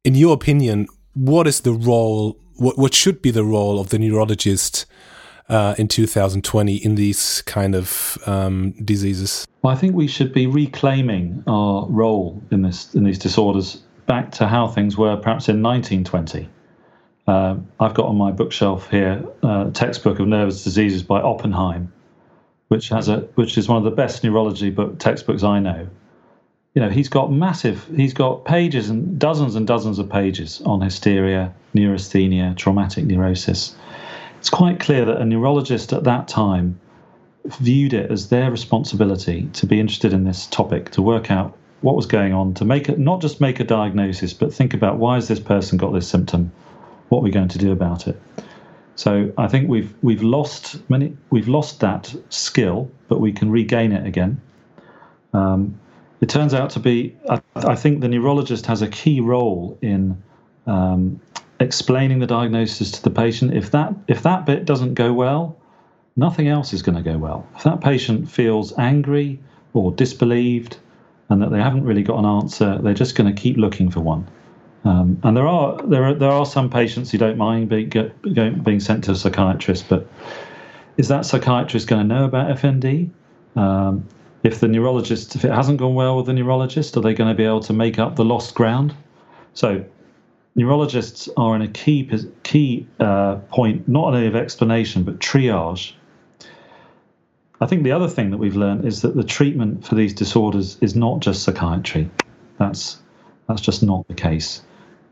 In 0.03 0.15
your 0.15 0.33
opinion, 0.33 0.87
what 1.13 1.47
is 1.47 1.61
the 1.61 1.71
role? 1.71 2.37
What 2.55 2.77
what 2.77 2.93
should 2.93 3.21
be 3.21 3.31
the 3.31 3.45
role 3.45 3.79
of 3.79 3.89
the 3.89 3.99
neurologist 3.99 4.85
uh, 5.49 5.75
in 5.77 5.87
2020 5.87 6.75
in 6.75 6.95
these 6.95 7.41
kind 7.43 7.75
of 7.75 8.17
um, 8.25 8.71
diseases? 8.83 9.45
Well, 9.61 9.73
I 9.73 9.77
think 9.77 9.95
we 9.95 10.07
should 10.07 10.33
be 10.33 10.47
reclaiming 10.47 11.43
our 11.47 11.87
role 11.87 12.41
in 12.51 12.61
this 12.61 12.93
in 12.95 13.03
these 13.03 13.19
disorders 13.19 13.83
back 14.07 14.31
to 14.31 14.47
how 14.47 14.67
things 14.67 14.97
were 14.97 15.15
perhaps 15.17 15.47
in 15.47 15.61
1920 15.61 16.49
uh, 17.27 17.55
I've 17.79 17.93
got 17.93 18.07
on 18.07 18.17
my 18.17 18.31
bookshelf 18.31 18.89
here 18.89 19.23
uh, 19.43 19.67
a 19.67 19.71
textbook 19.71 20.19
of 20.19 20.27
nervous 20.27 20.63
diseases 20.63 21.03
by 21.03 21.21
Oppenheim, 21.21 21.91
which 22.69 22.89
has 22.89 23.07
a 23.09 23.19
which 23.35 23.57
is 23.57 23.67
one 23.67 23.77
of 23.77 23.83
the 23.83 23.91
best 23.91 24.23
neurology 24.23 24.69
book 24.69 24.99
textbooks 24.99 25.43
I 25.43 25.59
know. 25.59 25.87
You 26.73 26.81
know, 26.81 26.89
he's 26.89 27.09
got 27.09 27.31
massive, 27.31 27.85
he's 27.95 28.13
got 28.13 28.45
pages 28.45 28.89
and 28.89 29.19
dozens 29.19 29.55
and 29.55 29.67
dozens 29.67 29.99
of 29.99 30.09
pages 30.09 30.61
on 30.65 30.81
hysteria, 30.81 31.53
neurasthenia, 31.73 32.55
traumatic 32.55 33.05
neurosis. 33.05 33.75
It's 34.41 34.49
quite 34.49 34.79
clear 34.79 35.05
that 35.05 35.21
a 35.21 35.23
neurologist 35.23 35.93
at 35.93 36.05
that 36.05 36.27
time 36.27 36.79
viewed 37.45 37.93
it 37.93 38.09
as 38.09 38.29
their 38.29 38.49
responsibility 38.49 39.47
to 39.53 39.67
be 39.67 39.79
interested 39.79 40.13
in 40.13 40.23
this 40.23 40.47
topic, 40.47 40.89
to 40.93 41.03
work 41.03 41.29
out 41.29 41.55
what 41.81 41.95
was 41.95 42.07
going 42.07 42.33
on, 42.33 42.55
to 42.55 42.65
make 42.65 42.89
it 42.89 42.97
not 42.97 43.21
just 43.21 43.39
make 43.39 43.59
a 43.59 43.63
diagnosis, 43.63 44.33
but 44.33 44.51
think 44.51 44.73
about 44.73 44.97
why 44.97 45.13
has 45.13 45.27
this 45.27 45.39
person 45.39 45.77
got 45.77 45.93
this 45.93 46.07
symptom 46.07 46.51
what 47.09 47.19
are 47.19 47.21
we're 47.21 47.31
going 47.31 47.49
to 47.49 47.59
do 47.59 47.71
about 47.71 48.07
it. 48.07 48.19
So 48.95 49.31
I 49.37 49.47
think 49.47 49.69
we've 49.69 49.93
we've 50.01 50.23
lost 50.23 50.89
many 50.89 51.15
we've 51.29 51.47
lost 51.47 51.81
that 51.81 52.11
skill, 52.29 52.89
but 53.09 53.19
we 53.19 53.33
can 53.33 53.51
regain 53.51 53.91
it 53.91 54.07
again. 54.07 54.41
Um, 55.33 55.79
it 56.19 56.29
turns 56.29 56.55
out 56.55 56.71
to 56.71 56.79
be 56.79 57.15
I, 57.29 57.41
I, 57.53 57.75
think 57.75 58.01
the 58.01 58.07
neurologist 58.07 58.65
has 58.65 58.81
a 58.81 58.87
key 58.87 59.21
role 59.21 59.77
in 59.83 60.23
um, 60.65 61.21
explaining 61.61 62.19
the 62.19 62.27
diagnosis 62.27 62.91
to 62.91 63.03
the 63.03 63.09
patient. 63.09 63.53
If 63.53 63.71
that 63.71 63.93
if 64.07 64.23
that 64.23 64.45
bit 64.45 64.65
doesn't 64.65 64.95
go 64.95 65.13
well, 65.13 65.57
nothing 66.15 66.47
else 66.47 66.73
is 66.73 66.81
going 66.81 67.01
to 67.01 67.03
go 67.03 67.17
well. 67.17 67.47
If 67.55 67.63
that 67.63 67.81
patient 67.81 68.29
feels 68.29 68.77
angry 68.77 69.39
or 69.73 69.91
disbelieved, 69.91 70.77
and 71.29 71.41
that 71.41 71.51
they 71.51 71.61
haven't 71.61 71.85
really 71.85 72.03
got 72.03 72.19
an 72.19 72.25
answer, 72.25 72.79
they're 72.81 72.93
just 72.93 73.15
going 73.15 73.33
to 73.33 73.41
keep 73.41 73.55
looking 73.57 73.89
for 73.89 74.01
one. 74.01 74.27
Um, 74.83 75.19
and 75.23 75.37
there 75.37 75.47
are 75.47 75.81
there 75.83 76.03
are 76.05 76.13
there 76.15 76.31
are 76.31 76.45
some 76.45 76.69
patients 76.69 77.11
who 77.11 77.17
don't 77.19 77.37
mind 77.37 77.69
being 77.69 77.89
get, 77.89 78.21
being 78.63 78.79
sent 78.79 79.03
to 79.05 79.11
a 79.11 79.15
psychiatrist, 79.15 79.87
but 79.87 80.07
is 80.97 81.07
that 81.07 81.25
psychiatrist 81.25 81.87
going 81.87 82.07
to 82.07 82.15
know 82.15 82.25
about 82.25 82.57
FND? 82.57 83.09
Um, 83.55 84.07
if 84.43 84.59
the 84.59 84.67
neurologist, 84.67 85.35
if 85.35 85.45
it 85.45 85.51
hasn't 85.51 85.77
gone 85.77 85.93
well 85.93 86.17
with 86.17 86.25
the 86.25 86.33
neurologist, 86.33 86.97
are 86.97 87.01
they 87.01 87.13
going 87.13 87.29
to 87.29 87.35
be 87.35 87.45
able 87.45 87.59
to 87.61 87.73
make 87.73 87.99
up 87.99 88.15
the 88.15 88.25
lost 88.25 88.55
ground? 88.55 88.95
So, 89.53 89.85
neurologists 90.55 91.29
are 91.37 91.55
in 91.55 91.61
a 91.61 91.67
key 91.67 92.09
key 92.43 92.87
uh, 92.99 93.35
point, 93.49 93.87
not 93.87 94.13
only 94.13 94.27
of 94.27 94.35
explanation 94.35 95.03
but 95.03 95.19
triage. 95.19 95.93
I 97.59 97.67
think 97.67 97.83
the 97.83 97.91
other 97.91 98.07
thing 98.07 98.31
that 98.31 98.37
we've 98.37 98.55
learned 98.55 98.85
is 98.85 99.03
that 99.03 99.15
the 99.15 99.23
treatment 99.23 99.85
for 99.85 99.95
these 99.95 100.13
disorders 100.13 100.77
is 100.81 100.95
not 100.95 101.19
just 101.19 101.43
psychiatry. 101.43 102.09
That's 102.57 102.99
that's 103.47 103.61
just 103.61 103.83
not 103.83 104.07
the 104.07 104.15
case 104.15 104.61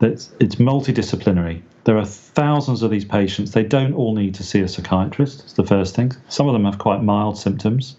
that 0.00 0.12
it's 0.40 0.56
multidisciplinary. 0.56 1.62
There 1.84 1.96
are 1.96 2.04
thousands 2.04 2.82
of 2.82 2.90
these 2.90 3.04
patients. 3.04 3.52
They 3.52 3.62
don't 3.62 3.94
all 3.94 4.14
need 4.14 4.34
to 4.36 4.42
see 4.42 4.60
a 4.60 4.68
psychiatrist. 4.68 5.40
It's 5.44 5.52
the 5.52 5.64
first 5.64 5.94
thing. 5.94 6.12
Some 6.28 6.48
of 6.48 6.54
them 6.54 6.64
have 6.64 6.78
quite 6.78 7.02
mild 7.02 7.38
symptoms. 7.38 7.96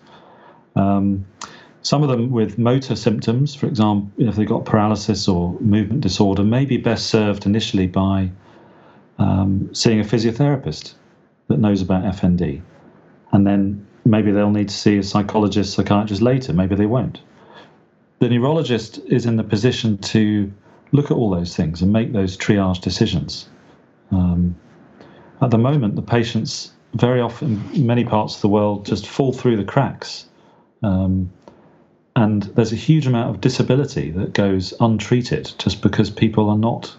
Um, 0.76 1.26
some 1.84 2.04
of 2.04 2.10
them 2.10 2.30
with 2.30 2.58
motor 2.58 2.96
symptoms, 2.96 3.56
for 3.56 3.66
example, 3.66 4.12
if 4.18 4.36
they've 4.36 4.48
got 4.48 4.66
paralysis 4.66 5.28
or 5.28 5.60
movement 5.60 6.02
disorder, 6.02 6.44
may 6.44 6.66
be 6.66 6.78
best 6.78 7.08
served 7.08 7.46
initially 7.46 7.88
by 7.88 8.30
um, 9.18 9.74
seeing 9.74 10.00
a 10.00 10.04
physiotherapist 10.04 10.94
that 11.48 11.60
knows 11.60 11.82
about 11.82 12.04
FND. 12.04 12.62
And 13.32 13.48
then 13.48 13.86
maybe 14.06 14.32
they'll 14.32 14.52
need 14.52 14.70
to 14.70 14.76
see 14.76 14.98
a 14.98 15.04
psychologist, 15.04 15.74
psychiatrist 15.74 16.22
later. 16.22 16.54
Maybe 16.54 16.76
they 16.76 16.86
won't. 16.86 17.22
The 18.20 18.30
neurologist 18.30 19.00
is 19.08 19.26
in 19.26 19.36
the 19.36 19.44
position 19.44 19.98
to 19.98 20.52
look 20.92 21.06
at 21.06 21.18
all 21.18 21.32
those 21.32 21.56
things 21.56 21.82
and 21.82 21.92
make 21.92 22.14
those 22.14 22.38
triage 22.38 22.82
decisions. 22.82 23.50
Um, 24.12 24.56
at 25.42 25.50
the 25.50 25.58
moment, 25.58 25.96
the 25.96 26.02
patients 26.02 26.74
very 26.94 27.22
often, 27.22 27.64
in 27.74 27.88
many 27.88 28.04
parts 28.04 28.36
of 28.36 28.42
the 28.42 28.50
world, 28.50 28.86
just 28.86 29.08
fall 29.08 29.34
through 29.34 29.58
the 29.58 29.64
cracks. 29.64 30.26
Um, 30.84 31.32
and 32.22 32.44
there's 32.56 32.72
a 32.72 32.75
huge 32.75 33.08
amount 33.08 33.34
of 33.34 33.42
disability 33.42 34.12
that 34.12 34.34
goes 34.34 34.75
untreated 34.80 35.51
just 35.58 35.82
because 35.82 36.12
people 36.12 36.50
are 36.50 36.58
not 36.58 36.96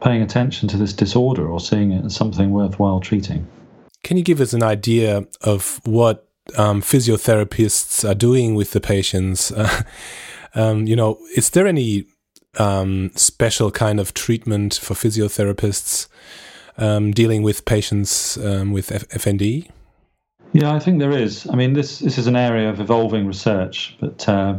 paying 0.00 0.22
attention 0.22 0.68
to 0.68 0.76
this 0.76 0.92
disorder 0.92 1.48
or 1.48 1.58
seeing 1.58 1.90
it 1.90 2.04
as 2.04 2.14
something 2.14 2.52
worthwhile 2.52 3.00
treating. 3.00 3.44
Can 4.04 4.16
you 4.16 4.22
give 4.22 4.40
us 4.40 4.52
an 4.52 4.62
idea 4.62 5.26
of 5.40 5.80
what 5.84 6.28
um, 6.56 6.80
physiotherapists 6.80 8.08
are 8.08 8.14
doing 8.14 8.54
with 8.54 8.70
the 8.70 8.80
patients? 8.80 9.52
um, 10.54 10.86
you 10.86 10.94
know, 10.94 11.18
is 11.34 11.50
there 11.50 11.66
any 11.66 12.04
um, 12.56 13.10
special 13.16 13.72
kind 13.72 13.98
of 13.98 14.14
treatment 14.14 14.74
for 14.74 14.94
physiotherapists 14.94 16.06
um, 16.78 17.10
dealing 17.10 17.42
with 17.42 17.64
patients 17.64 18.36
um, 18.36 18.70
with 18.70 18.92
F- 18.92 19.08
FND? 19.08 19.68
Yeah, 20.52 20.74
I 20.74 20.78
think 20.78 20.98
there 20.98 21.12
is. 21.12 21.46
I 21.48 21.56
mean, 21.56 21.72
this 21.72 22.00
this 22.00 22.18
is 22.18 22.26
an 22.26 22.36
area 22.36 22.68
of 22.68 22.78
evolving 22.78 23.26
research, 23.26 23.96
but 24.00 24.28
uh, 24.28 24.58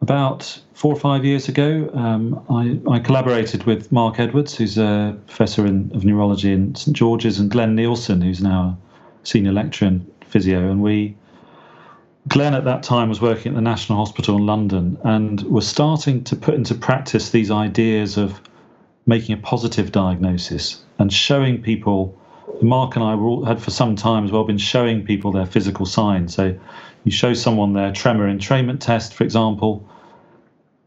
about 0.00 0.60
four 0.72 0.92
or 0.92 0.98
five 0.98 1.24
years 1.24 1.48
ago, 1.48 1.88
um, 1.94 2.44
I, 2.50 2.80
I, 2.90 2.98
collaborated 2.98 3.64
with 3.64 3.92
Mark 3.92 4.18
Edwards, 4.18 4.56
who's 4.56 4.76
a 4.76 5.16
professor 5.26 5.64
in, 5.66 5.92
of 5.94 6.04
neurology 6.04 6.52
in 6.52 6.74
St 6.74 6.96
George's, 6.96 7.38
and 7.38 7.48
Glenn 7.48 7.76
Nielsen, 7.76 8.20
who's 8.20 8.42
now 8.42 8.76
a 9.22 9.26
senior 9.26 9.52
lecturer 9.52 9.88
in 9.88 10.12
physio, 10.26 10.68
and 10.70 10.82
we 10.82 11.16
Glenn 12.26 12.54
at 12.54 12.64
that 12.64 12.82
time 12.82 13.08
was 13.08 13.20
working 13.20 13.52
at 13.52 13.54
the 13.54 13.62
National 13.62 13.98
Hospital 13.98 14.36
in 14.36 14.46
London 14.46 14.98
and 15.04 15.42
was 15.42 15.68
starting 15.68 16.24
to 16.24 16.34
put 16.34 16.54
into 16.54 16.74
practice 16.74 17.30
these 17.30 17.50
ideas 17.50 18.16
of 18.16 18.40
making 19.06 19.34
a 19.34 19.38
positive 19.38 19.92
diagnosis 19.92 20.82
and 20.98 21.12
showing 21.12 21.62
people. 21.62 22.18
Mark 22.64 22.96
and 22.96 23.04
I 23.04 23.14
all, 23.14 23.44
had 23.44 23.62
for 23.62 23.70
some 23.70 23.96
time 23.96 24.24
as 24.24 24.32
well 24.32 24.44
been 24.44 24.58
showing 24.58 25.04
people 25.04 25.32
their 25.32 25.46
physical 25.46 25.86
signs. 25.86 26.34
So 26.34 26.58
you 27.04 27.12
show 27.12 27.34
someone 27.34 27.72
their 27.72 27.92
tremor 27.92 28.32
entrainment 28.32 28.80
test, 28.80 29.14
for 29.14 29.24
example, 29.24 29.88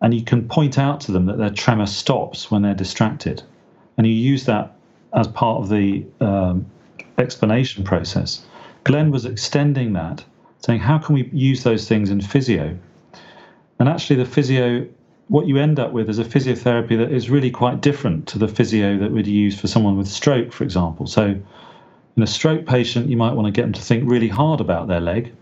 and 0.02 0.14
you 0.14 0.24
can 0.24 0.48
point 0.48 0.78
out 0.78 1.02
to 1.02 1.12
them 1.12 1.26
that 1.26 1.38
their 1.38 1.50
tremor 1.50 1.86
stops 1.86 2.52
when 2.52 2.62
they're 2.62 2.74
distracted. 2.74 3.44
And 3.98 4.06
you 4.06 4.14
use 4.14 4.46
that 4.46 4.76
as 5.14 5.28
part 5.28 5.62
of 5.62 5.70
the 5.70 6.06
um, 6.22 6.66
explanation 7.18 7.84
process. 7.84 8.46
Glenn 8.84 9.12
was 9.12 9.26
extending 9.26 9.94
that 9.94 10.24
saying 10.66 10.80
how 10.80 10.98
can 10.98 11.16
we 11.16 11.30
use 11.32 11.64
those 11.64 11.88
things 11.88 12.10
in 12.10 12.22
physio? 12.22 12.78
And 13.80 13.90
actually, 13.90 14.18
the 14.18 14.26
physio 14.26 14.88
what 15.30 15.46
you 15.48 15.58
end 15.58 15.80
up 15.80 15.92
with 15.92 16.10
is 16.10 16.20
a 16.20 16.24
physiotherapy 16.24 16.98
that 16.98 17.12
is 17.12 17.30
really 17.30 17.52
quite 17.52 17.82
different 17.82 18.28
to 18.30 18.40
the 18.40 18.48
physio 18.48 18.98
that 18.98 19.12
we'd 19.12 19.28
use 19.28 19.60
for 19.60 19.68
someone 19.68 19.98
with 19.98 20.08
stroke, 20.08 20.54
for 20.54 20.64
example. 20.64 21.06
So, 21.06 21.36
in 22.18 22.24
a 22.24 22.28
stroke 22.28 22.66
patient, 22.66 23.10
you 23.10 23.16
might 23.16 23.34
want 23.34 23.46
to 23.46 23.52
get 23.52 23.62
them 23.62 23.74
to 23.74 23.82
think 23.82 24.10
really 24.10 24.28
hard 24.28 24.60
about 24.60 24.88
their 24.88 25.00
leg 25.00 25.34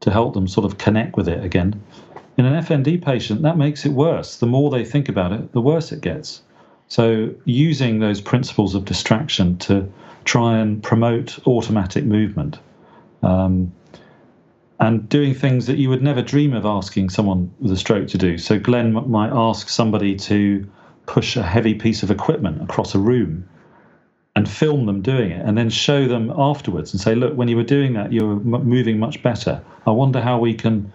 to 0.00 0.10
help 0.10 0.34
them 0.34 0.48
sort 0.48 0.66
of 0.66 0.76
connect 0.76 1.16
with 1.16 1.28
it 1.28 1.42
again. 1.44 1.80
In 2.36 2.44
an 2.44 2.60
FND 2.60 3.00
patient, 3.00 3.42
that 3.42 3.56
makes 3.56 3.86
it 3.86 3.92
worse. 3.92 4.36
The 4.38 4.46
more 4.46 4.68
they 4.68 4.84
think 4.84 5.08
about 5.08 5.32
it, 5.32 5.52
the 5.52 5.60
worse 5.60 5.92
it 5.92 6.00
gets. 6.00 6.42
So, 6.88 7.30
using 7.44 8.00
those 8.00 8.20
principles 8.20 8.74
of 8.74 8.84
distraction 8.84 9.56
to 9.58 9.90
try 10.24 10.58
and 10.58 10.82
promote 10.82 11.38
automatic 11.46 12.04
movement 12.04 12.58
um, 13.22 13.72
and 14.80 15.08
doing 15.08 15.34
things 15.34 15.66
that 15.66 15.76
you 15.76 15.88
would 15.88 16.02
never 16.02 16.20
dream 16.20 16.52
of 16.52 16.66
asking 16.66 17.10
someone 17.10 17.52
with 17.60 17.70
a 17.70 17.76
stroke 17.76 18.08
to 18.08 18.18
do. 18.18 18.38
So, 18.38 18.58
Glenn 18.58 18.92
might 19.08 19.30
ask 19.30 19.68
somebody 19.68 20.16
to 20.16 20.68
push 21.06 21.36
a 21.36 21.42
heavy 21.42 21.74
piece 21.74 22.02
of 22.02 22.10
equipment 22.10 22.60
across 22.60 22.94
a 22.94 22.98
room 22.98 23.48
and 24.34 24.48
film 24.48 24.86
them 24.86 25.02
doing 25.02 25.30
it 25.30 25.44
and 25.44 25.58
then 25.58 25.68
show 25.68 26.08
them 26.08 26.32
afterwards 26.36 26.92
and 26.92 27.00
say, 27.00 27.14
look, 27.14 27.36
when 27.36 27.48
you 27.48 27.56
were 27.56 27.62
doing 27.62 27.92
that, 27.92 28.12
you 28.12 28.26
were 28.26 28.36
moving 28.36 28.98
much 28.98 29.22
better. 29.22 29.62
I 29.86 29.90
wonder 29.90 30.20
how 30.20 30.38
we 30.38 30.54
can 30.54 30.90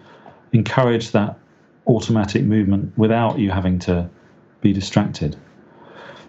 encourage 0.53 1.11
that 1.11 1.37
automatic 1.85 2.43
movement 2.43 2.97
without 2.97 3.37
you 3.37 3.51
having 3.51 3.79
to 3.79 4.09
be 4.61 4.73
distracted. 4.73 5.35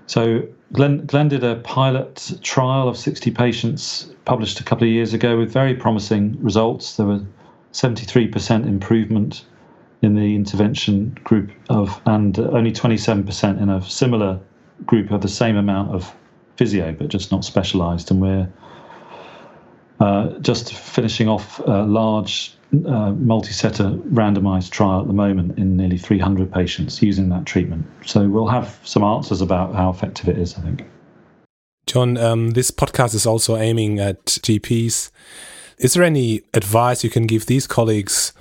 So 0.07 0.43
Glenn, 0.73 1.07
Glenn 1.07 1.29
did 1.29 1.45
a 1.45 1.57
pilot 1.57 2.33
trial 2.43 2.88
of 2.88 2.99
60 2.99 3.31
patients 3.31 4.11
published 4.27 4.61
a 4.61 4.65
couple 4.65 4.87
of 4.87 4.93
years 4.93 5.15
ago 5.15 5.38
with 5.38 5.50
very 5.50 5.75
promising 5.75 6.37
results. 6.43 6.97
There 6.97 7.07
were 7.07 7.21
73% 7.73 8.67
improvement 8.67 9.47
in 10.03 10.15
the 10.15 10.35
intervention 10.35 11.19
group 11.25 11.50
of, 11.71 12.00
and 12.05 12.38
only 12.38 12.71
27% 12.71 13.61
in 13.61 13.69
a 13.71 13.83
similar 13.83 14.38
group 14.87 15.11
of 15.11 15.23
the 15.23 15.29
same 15.29 15.57
amount 15.57 15.95
of 15.95 16.15
physio, 16.59 16.93
but 16.93 17.09
just 17.09 17.31
not 17.31 17.45
specialised. 17.45 18.11
And 18.11 18.21
we're 18.21 18.49
uh, 20.00 20.38
just 20.41 20.75
finishing 20.75 21.29
off 21.29 21.61
a 21.61 21.85
large 21.85 22.53
uh, 22.87 23.12
multi-center 23.12 23.91
randomized 24.12 24.71
trial 24.71 25.00
at 25.00 25.07
the 25.07 25.12
moment 25.12 25.57
in 25.57 25.77
nearly 25.77 25.97
300 25.97 26.53
patients 26.53 27.00
using 27.00 27.29
that 27.31 27.47
treatment. 27.47 27.87
So 28.05 28.29
we'll 28.29 28.49
have 28.49 28.79
some 28.85 29.05
answers 29.05 29.41
about 29.41 29.75
how 29.75 29.88
effective 29.88 30.29
it 30.29 30.37
is, 30.37 30.59
I 30.59 30.61
think. 30.62 30.85
Jon, 31.87 32.19
um, 32.19 32.50
this 32.50 32.71
podcast 32.71 33.15
is 33.15 33.25
also 33.25 33.57
aiming 33.57 33.99
at 33.99 34.27
GPs. 34.27 35.11
Is 35.79 35.95
there 35.95 36.03
any 36.03 36.43
advice 36.53 37.03
you 37.03 37.09
can 37.09 37.27
give 37.27 37.47
these 37.47 37.67
colleagues 37.67 38.35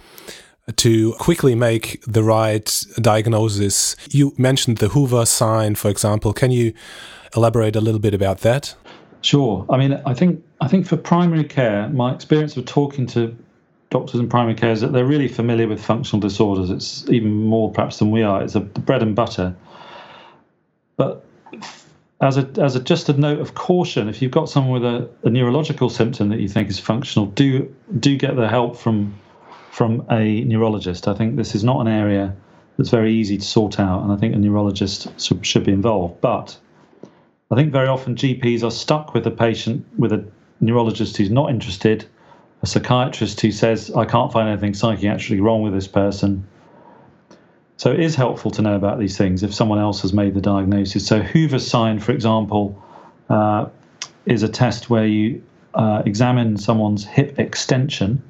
to 0.76 1.14
quickly 1.14 1.56
make 1.56 2.04
the 2.06 2.24
right 2.24 2.84
diagnosis? 3.00 3.96
You 4.10 4.34
mentioned 4.38 4.80
the 4.80 4.90
Hoover 4.90 5.26
sign, 5.26 5.76
for 5.76 5.90
example. 5.90 6.34
Can 6.34 6.52
you 6.52 6.74
elaborate 7.36 7.76
a 7.76 7.82
little 7.82 8.00
bit 8.00 8.14
about 8.14 8.40
that? 8.42 8.76
Sure. 9.22 9.66
I 9.70 9.78
mean, 9.78 10.02
I 10.06 10.14
think 10.14 10.44
I 10.62 10.68
think 10.68 10.88
for 10.88 10.98
primary 10.98 11.44
care, 11.44 11.90
my 11.90 12.14
experience 12.14 12.56
of 12.58 12.66
talking 12.66 13.08
to 13.08 13.36
doctors 13.90 14.20
in 14.20 14.30
primary 14.30 14.56
care 14.56 14.72
is 14.72 14.82
that 14.82 14.94
they're 14.94 15.06
really 15.06 15.28
familiar 15.28 15.68
with 15.68 15.84
functional 15.84 16.20
disorders. 16.20 16.70
It's 16.70 17.10
even 17.10 17.32
more 17.32 17.72
perhaps 17.72 18.00
than 18.00 18.12
we 18.12 18.22
are. 18.24 18.44
It's 18.44 18.56
a 18.56 18.60
bread 18.60 19.02
and 19.02 19.16
butter. 19.16 19.56
But 20.98 21.26
as 22.22 22.38
a 22.38 22.50
as 22.58 22.76
a 22.76 22.80
just 22.80 23.10
a 23.10 23.14
note 23.14 23.40
of 23.40 23.54
caution, 23.54 24.10
if 24.10 24.22
you've 24.22 24.32
got 24.32 24.50
someone 24.50 24.82
with 24.82 24.86
a, 24.86 25.10
a 25.24 25.30
neurological 25.30 25.90
symptom 25.90 26.30
that 26.30 26.40
you 26.40 26.48
think 26.48 26.70
is 26.70 26.80
functional, 26.80 27.28
do 27.28 27.74
do 28.00 28.18
get 28.18 28.36
the 28.36 28.48
help 28.48 28.78
from 28.78 29.14
from 29.72 30.06
a 30.10 30.44
neurologist. 30.44 31.08
I 31.08 31.14
think 31.14 31.36
this 31.36 31.54
is 31.54 31.64
not 31.64 31.82
an 31.82 31.88
area 31.88 32.36
that's 32.78 32.90
very 32.90 33.14
easy 33.14 33.38
to 33.38 33.46
sort 33.46 33.80
out, 33.80 34.04
and 34.04 34.12
I 34.12 34.16
think 34.16 34.36
a 34.36 34.40
neurologist 34.40 35.08
should 35.20 35.64
be 35.64 35.72
involved. 35.72 36.20
But 36.22 36.58
I 37.50 37.56
think 37.56 37.72
very 37.72 37.88
often 37.88 38.16
GPs 38.16 38.64
are 38.64 38.72
stuck 38.72 39.14
with 39.14 39.26
a 39.26 39.32
patient 39.32 39.86
with 39.98 40.12
a 40.12 40.26
neurologist 40.60 41.18
who's 41.18 41.30
not 41.30 41.50
interested 41.50 42.06
a 42.62 42.68
psychiatrist 42.68 43.40
who 43.42 43.52
says, 43.52 43.92
I 43.92 44.06
can't 44.06 44.32
find 44.32 44.50
anything 44.50 44.74
psychiatrically 44.74 45.42
wrong 45.42 45.62
with 45.62 45.74
this 45.74 45.88
person. 45.88 46.48
So 47.78 47.92
it 47.92 48.00
is 48.00 48.16
helpful 48.16 48.50
to 48.52 48.62
know 48.62 48.76
about 48.76 48.98
these 49.00 49.18
things 49.18 49.44
if 49.44 49.54
someone 49.54 49.78
else 49.78 50.02
has 50.02 50.14
made 50.14 50.34
the 50.34 50.42
diagnosis. 50.42 51.06
So 51.06 51.22
Hoover's 51.22 51.68
sign, 51.68 52.00
for 52.00 52.12
example, 52.12 52.82
uh, 53.30 53.68
is 54.26 54.42
a 54.42 54.50
test 54.50 54.90
where 54.90 55.06
you 55.06 55.44
uh, 55.76 56.02
examine 56.06 56.58
someone's 56.58 57.06
hip 57.06 57.38
extension, 57.38 58.24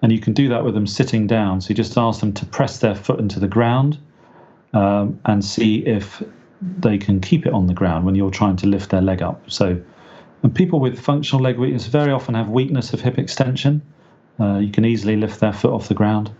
and 0.00 0.10
you 0.10 0.18
can 0.18 0.32
do 0.32 0.48
that 0.48 0.64
with 0.64 0.72
them 0.72 0.86
sitting 0.86 1.26
down. 1.26 1.60
So 1.60 1.68
you 1.68 1.74
just 1.74 1.98
ask 1.98 2.20
them 2.20 2.32
to 2.34 2.46
press 2.46 2.78
their 2.78 2.94
foot 2.94 3.20
into 3.20 3.38
the 3.38 3.48
ground 3.48 3.98
um, 4.72 5.20
and 5.26 5.44
see 5.44 5.84
if 5.86 6.22
they 6.60 6.98
can 6.98 7.20
keep 7.20 7.46
it 7.46 7.52
on 7.52 7.66
the 7.66 7.74
ground 7.74 8.04
when 8.06 8.14
you're 8.14 8.30
trying 8.30 8.56
to 8.56 8.66
lift 8.66 8.90
their 8.90 9.02
leg 9.02 9.22
up. 9.22 9.50
So 9.50 9.80
and 10.42 10.54
people 10.54 10.80
with 10.80 10.98
functional 10.98 11.42
leg 11.42 11.58
weakness 11.58 11.86
very 11.86 12.12
often 12.12 12.34
have 12.34 12.48
weakness 12.48 12.92
of 12.92 13.00
hip 13.00 13.18
extension. 13.18 13.82
Uh, 14.38 14.58
you 14.58 14.70
can 14.70 14.84
easily 14.84 15.16
lift 15.16 15.40
their 15.40 15.52
foot 15.52 15.72
off 15.72 15.88
the 15.88 15.94
ground. 15.94 16.30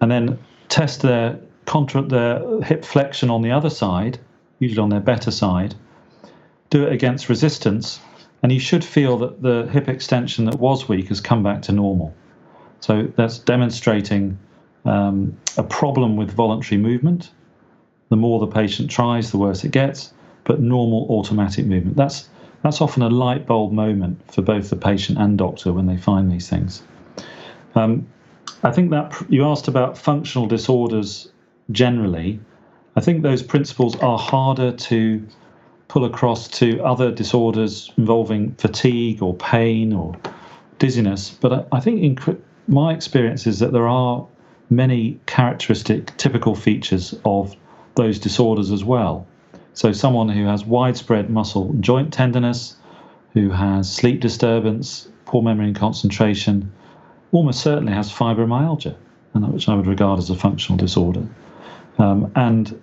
And 0.00 0.10
then 0.10 0.38
test 0.68 1.02
their, 1.02 1.38
contra- 1.66 2.02
their 2.02 2.62
hip 2.62 2.84
flexion 2.84 3.30
on 3.30 3.42
the 3.42 3.50
other 3.50 3.70
side, 3.70 4.18
usually 4.58 4.82
on 4.82 4.88
their 4.88 5.00
better 5.00 5.30
side. 5.30 5.74
Do 6.70 6.86
it 6.86 6.92
against 6.92 7.28
resistance, 7.28 8.00
and 8.42 8.52
you 8.52 8.60
should 8.60 8.84
feel 8.84 9.18
that 9.18 9.42
the 9.42 9.68
hip 9.70 9.88
extension 9.88 10.44
that 10.46 10.58
was 10.58 10.88
weak 10.88 11.08
has 11.08 11.20
come 11.20 11.42
back 11.42 11.62
to 11.62 11.72
normal. 11.72 12.14
So 12.80 13.12
that's 13.16 13.38
demonstrating 13.38 14.38
um, 14.84 15.36
a 15.58 15.62
problem 15.62 16.16
with 16.16 16.30
voluntary 16.30 16.80
movement. 16.80 17.32
The 18.10 18.16
more 18.16 18.38
the 18.40 18.46
patient 18.46 18.90
tries, 18.90 19.30
the 19.30 19.38
worse 19.38 19.64
it 19.64 19.72
gets, 19.72 20.12
but 20.44 20.60
normal 20.60 21.06
automatic 21.08 21.64
movement. 21.66 21.96
That's 21.96 22.28
that's 22.62 22.80
often 22.80 23.02
a 23.02 23.08
light 23.08 23.46
bulb 23.46 23.72
moment 23.72 24.20
for 24.30 24.42
both 24.42 24.68
the 24.68 24.76
patient 24.76 25.18
and 25.18 25.38
doctor 25.38 25.72
when 25.72 25.86
they 25.86 25.96
find 25.96 26.30
these 26.30 26.48
things. 26.48 26.82
Um, 27.74 28.06
I 28.62 28.70
think 28.70 28.90
that 28.90 29.14
you 29.30 29.46
asked 29.46 29.68
about 29.68 29.96
functional 29.96 30.46
disorders 30.46 31.30
generally. 31.70 32.40
I 32.96 33.00
think 33.00 33.22
those 33.22 33.42
principles 33.42 33.96
are 34.00 34.18
harder 34.18 34.72
to 34.72 35.26
pull 35.88 36.04
across 36.04 36.48
to 36.48 36.82
other 36.84 37.10
disorders 37.10 37.90
involving 37.96 38.54
fatigue 38.56 39.22
or 39.22 39.34
pain 39.34 39.92
or 39.92 40.16
dizziness. 40.78 41.30
But 41.30 41.52
I, 41.52 41.76
I 41.76 41.80
think 41.80 42.02
in 42.02 42.42
my 42.68 42.92
experience 42.92 43.46
is 43.46 43.58
that 43.60 43.72
there 43.72 43.88
are 43.88 44.26
many 44.68 45.18
characteristic, 45.26 46.16
typical 46.16 46.54
features 46.54 47.14
of 47.24 47.56
those 47.94 48.18
disorders 48.18 48.70
as 48.70 48.84
well. 48.84 49.26
So, 49.74 49.92
someone 49.92 50.28
who 50.28 50.46
has 50.46 50.64
widespread 50.64 51.30
muscle 51.30 51.74
joint 51.80 52.12
tenderness, 52.12 52.76
who 53.34 53.50
has 53.50 53.92
sleep 53.92 54.20
disturbance, 54.20 55.08
poor 55.24 55.42
memory 55.42 55.66
and 55.66 55.76
concentration, 55.76 56.72
almost 57.32 57.60
certainly 57.60 57.92
has 57.92 58.12
fibromyalgia, 58.12 58.96
and 59.34 59.52
which 59.52 59.68
I 59.68 59.74
would 59.74 59.86
regard 59.86 60.18
as 60.18 60.30
a 60.30 60.36
functional 60.36 60.76
disorder. 60.76 61.26
Um, 61.98 62.32
and 62.34 62.80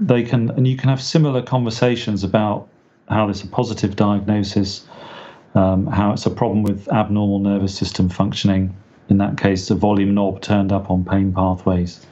they 0.00 0.22
can, 0.22 0.50
and 0.50 0.66
you 0.66 0.76
can 0.76 0.88
have 0.88 1.02
similar 1.02 1.42
conversations 1.42 2.24
about 2.24 2.68
how 3.08 3.28
is 3.28 3.42
a 3.42 3.46
positive 3.46 3.96
diagnosis, 3.96 4.86
um, 5.54 5.86
how 5.86 6.12
it's 6.12 6.26
a 6.26 6.30
problem 6.30 6.62
with 6.62 6.88
abnormal 6.88 7.38
nervous 7.38 7.76
system 7.76 8.08
functioning. 8.08 8.74
In 9.08 9.18
that 9.18 9.36
case, 9.36 9.68
the 9.68 9.74
volume 9.74 10.14
knob 10.14 10.40
turned 10.40 10.72
up 10.72 10.90
on 10.90 11.04
pain 11.04 11.32
pathways. 11.32 12.04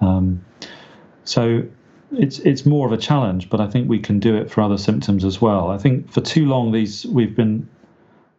Um, 0.00 0.44
so 1.24 1.64
it's 2.12 2.38
it's 2.40 2.64
more 2.66 2.86
of 2.86 2.92
a 2.92 2.96
challenge, 2.96 3.50
but 3.50 3.60
I 3.60 3.66
think 3.66 3.88
we 3.88 3.98
can 3.98 4.20
do 4.20 4.36
it 4.36 4.50
for 4.50 4.60
other 4.60 4.78
symptoms 4.78 5.24
as 5.24 5.40
well. 5.40 5.70
I 5.70 5.78
think 5.78 6.10
for 6.12 6.20
too 6.20 6.46
long 6.46 6.72
these 6.72 7.06
we've 7.06 7.34
been 7.34 7.68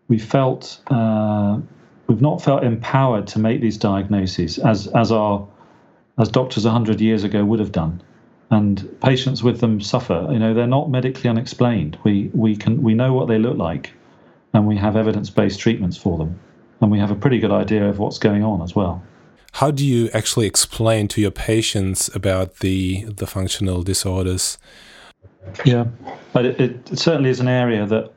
we 0.07 0.19
felt 0.19 0.79
uh, 0.87 1.59
we've 2.07 2.21
not 2.21 2.41
felt 2.41 2.63
empowered 2.63 3.27
to 3.27 3.39
make 3.39 3.61
these 3.61 3.77
diagnoses 3.77 4.59
as 4.59 4.87
as 4.87 5.11
our 5.11 5.47
as 6.17 6.29
doctors 6.29 6.65
hundred 6.65 7.01
years 7.01 7.23
ago 7.23 7.43
would 7.43 7.59
have 7.59 7.71
done, 7.71 8.01
and 8.51 8.97
patients 9.01 9.43
with 9.43 9.59
them 9.59 9.81
suffer. 9.81 10.27
You 10.31 10.39
know 10.39 10.53
they're 10.53 10.67
not 10.67 10.89
medically 10.89 11.29
unexplained. 11.29 11.97
We 12.03 12.29
we 12.33 12.55
can 12.55 12.81
we 12.81 12.93
know 12.93 13.13
what 13.13 13.27
they 13.27 13.39
look 13.39 13.57
like, 13.57 13.93
and 14.53 14.67
we 14.67 14.77
have 14.77 14.95
evidence 14.95 15.29
based 15.29 15.59
treatments 15.59 15.97
for 15.97 16.17
them, 16.17 16.39
and 16.81 16.91
we 16.91 16.99
have 16.99 17.11
a 17.11 17.15
pretty 17.15 17.39
good 17.39 17.51
idea 17.51 17.89
of 17.89 17.99
what's 17.99 18.19
going 18.19 18.43
on 18.43 18.61
as 18.61 18.75
well 18.75 19.01
how 19.55 19.71
do 19.71 19.85
you 19.85 20.09
actually 20.13 20.47
explain 20.47 21.07
to 21.07 21.21
your 21.21 21.31
patients 21.31 22.13
about 22.13 22.57
the 22.57 23.05
the 23.05 23.25
functional 23.25 23.83
disorders? 23.83 24.57
Yeah, 25.63 25.85
but 26.33 26.45
it, 26.45 26.59
it 26.59 26.99
certainly 26.99 27.29
is 27.29 27.39
an 27.39 27.47
area 27.47 27.85
that 27.85 28.11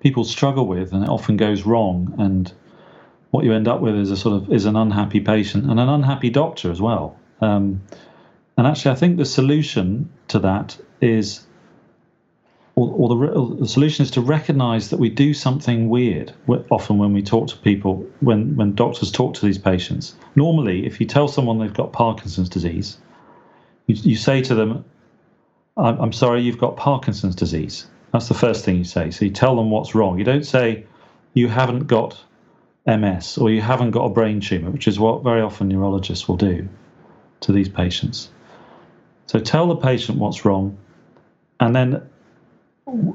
people 0.00 0.24
struggle 0.24 0.66
with, 0.66 0.92
and 0.92 1.04
it 1.04 1.08
often 1.08 1.36
goes 1.36 1.62
wrong. 1.62 2.14
And 2.18 2.52
what 3.30 3.44
you 3.44 3.52
end 3.52 3.68
up 3.68 3.80
with 3.80 3.94
is 3.94 4.10
a 4.10 4.16
sort 4.16 4.42
of 4.42 4.52
is 4.52 4.64
an 4.64 4.74
unhappy 4.74 5.20
patient 5.20 5.70
and 5.70 5.78
an 5.78 5.88
unhappy 5.88 6.30
doctor 6.30 6.72
as 6.72 6.80
well. 6.80 7.16
Um, 7.40 7.82
and 8.56 8.66
actually, 8.66 8.90
I 8.90 8.96
think 8.96 9.18
the 9.18 9.24
solution 9.24 10.10
to 10.28 10.40
that 10.40 10.76
is 11.00 11.46
or, 12.80 12.92
or 12.96 13.08
the, 13.08 13.56
the, 13.60 13.68
solution 13.68 14.04
is 14.04 14.10
to 14.12 14.20
recognize 14.20 14.90
that 14.90 14.98
we 14.98 15.10
do 15.10 15.34
something 15.34 15.88
weird 15.88 16.32
often 16.70 16.98
when 16.98 17.12
we 17.12 17.22
talk 17.22 17.48
to 17.48 17.56
people 17.56 18.06
when 18.20 18.56
when 18.56 18.74
doctors 18.74 19.10
talk 19.10 19.34
to 19.34 19.44
these 19.46 19.58
patients 19.58 20.14
normally 20.36 20.86
if 20.86 21.00
you 21.00 21.06
tell 21.06 21.28
someone 21.28 21.58
they've 21.58 21.74
got 21.74 21.92
parkinson's 21.92 22.48
disease 22.48 22.98
you, 23.90 24.10
you 24.10 24.16
say 24.16 24.42
to 24.42 24.54
them, 24.54 24.84
I'm, 25.76 26.00
I'm 26.00 26.12
sorry, 26.12 26.42
you've 26.42 26.58
got 26.58 26.76
Parkinson's 26.76 27.34
disease. 27.34 27.86
That's 28.12 28.28
the 28.28 28.34
first 28.34 28.64
thing 28.64 28.76
you 28.76 28.84
say. 28.84 29.10
So 29.10 29.24
you 29.24 29.30
tell 29.30 29.56
them 29.56 29.70
what's 29.70 29.94
wrong. 29.94 30.18
You 30.18 30.24
don't 30.24 30.44
say, 30.44 30.86
you 31.34 31.48
haven't 31.48 31.86
got 31.86 32.18
MS 32.86 33.38
or 33.38 33.50
you 33.50 33.60
haven't 33.60 33.92
got 33.92 34.04
a 34.04 34.10
brain 34.10 34.40
tumor, 34.40 34.70
which 34.70 34.88
is 34.88 34.98
what 34.98 35.22
very 35.22 35.40
often 35.40 35.68
neurologists 35.68 36.28
will 36.28 36.36
do 36.36 36.68
to 37.40 37.52
these 37.52 37.68
patients. 37.68 38.30
So 39.26 39.38
tell 39.38 39.68
the 39.68 39.76
patient 39.76 40.18
what's 40.18 40.44
wrong, 40.44 40.76
and 41.60 41.74
then 41.74 42.02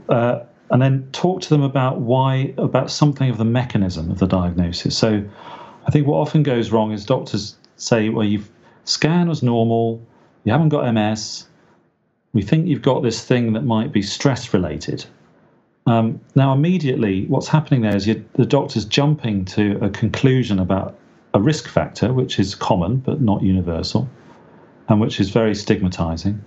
uh, 0.10 0.40
and 0.72 0.82
then 0.82 1.08
talk 1.12 1.42
to 1.42 1.50
them 1.50 1.62
about 1.62 2.00
why 2.00 2.54
about 2.58 2.90
something 2.90 3.30
of 3.30 3.38
the 3.38 3.46
mechanism 3.46 4.10
of 4.12 4.20
the 4.20 4.28
diagnosis. 4.28 4.98
So 4.98 5.24
I 5.88 5.92
think 5.92 6.08
what 6.08 6.18
often 6.18 6.44
goes 6.44 6.72
wrong 6.72 6.92
is 6.92 7.06
doctors 7.06 7.56
say, 7.78 8.10
well, 8.10 8.26
you've 8.26 8.50
scan 8.86 9.28
was 9.28 9.44
normal, 9.44 10.02
you 10.44 10.52
haven't 10.52 10.70
got 10.70 10.92
MS, 10.94 11.46
we 12.34 12.42
think 12.42 12.68
you've 12.68 12.82
got 12.82 13.04
this 13.04 13.24
thing 13.24 13.54
that 13.54 13.64
might 13.64 13.92
be 13.92 14.02
stress 14.02 14.54
related. 14.54 15.06
Um, 15.88 16.20
now, 16.36 16.52
immediately, 16.52 17.26
what's 17.28 17.48
happening 17.48 17.82
there 17.82 17.96
is 17.96 18.06
the 18.06 18.46
doctor's 18.46 18.86
jumping 18.86 19.46
to 19.46 19.78
a 19.84 19.90
conclusion 19.90 20.60
about 20.60 20.98
a 21.34 21.40
risk 21.40 21.68
factor, 21.68 22.12
which 22.12 22.40
is 22.40 22.56
common 22.56 22.98
but 22.98 23.22
not 23.22 23.44
universal, 23.44 24.10
and 24.90 25.00
which 25.00 25.20
is 25.20 25.30
very 25.30 25.54
stigmatizing. 25.54 26.44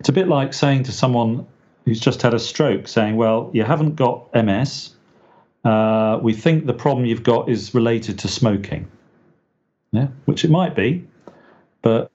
It's 0.00 0.08
a 0.08 0.12
bit 0.12 0.28
like 0.28 0.52
saying 0.52 0.84
to 0.84 0.92
someone 0.92 1.46
who's 1.86 2.00
just 2.00 2.20
had 2.20 2.34
a 2.34 2.38
stroke, 2.38 2.88
saying, 2.88 3.16
Well, 3.16 3.50
you 3.54 3.62
haven't 3.64 3.96
got 3.96 4.28
MS. 4.34 4.90
Uh, 5.64 6.18
we 6.22 6.34
think 6.34 6.66
the 6.66 6.74
problem 6.74 7.06
you've 7.06 7.22
got 7.22 7.48
is 7.48 7.74
related 7.74 8.18
to 8.20 8.28
smoking. 8.28 8.86
Yeah, 9.92 10.08
which 10.26 10.44
it 10.44 10.50
might 10.50 10.74
be, 10.74 11.06
but 11.80 12.10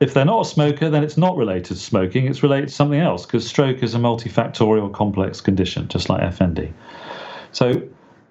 if 0.00 0.14
they're 0.14 0.24
not 0.24 0.42
a 0.42 0.48
smoker, 0.48 0.88
then 0.88 1.02
it's 1.02 1.16
not 1.16 1.36
related 1.36 1.64
to 1.66 1.76
smoking. 1.76 2.26
It's 2.26 2.42
related 2.42 2.68
to 2.68 2.74
something 2.74 3.00
else 3.00 3.26
because 3.26 3.46
stroke 3.46 3.82
is 3.82 3.94
a 3.94 3.98
multifactorial 3.98 4.92
complex 4.92 5.40
condition, 5.40 5.88
just 5.88 6.08
like 6.08 6.20
FND. 6.22 6.72
So 7.52 7.82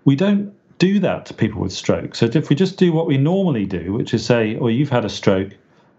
we 0.05 0.15
don't 0.15 0.53
do 0.77 0.99
that 0.99 1.25
to 1.27 1.33
people 1.33 1.61
with 1.61 1.73
stroke. 1.73 2.15
So 2.15 2.25
if 2.25 2.49
we 2.49 2.55
just 2.55 2.77
do 2.77 2.91
what 2.91 3.07
we 3.07 3.17
normally 3.17 3.65
do, 3.65 3.93
which 3.93 4.13
is 4.13 4.25
say, 4.25 4.57
"Oh, 4.57 4.67
you've 4.67 4.89
had 4.89 5.05
a 5.05 5.09
stroke. 5.09 5.53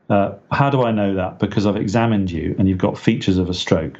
Uh, 0.09 0.35
how 0.53 0.71
do 0.71 0.83
I 0.83 0.93
know 0.93 1.15
that? 1.15 1.39
Because 1.39 1.67
I've 1.67 1.77
examined 1.77 2.31
you 2.31 2.55
and 2.59 2.69
you've 2.69 2.79
got 2.79 2.97
features 2.97 3.39
of 3.39 3.51
a 3.51 3.55
stroke. 3.55 3.99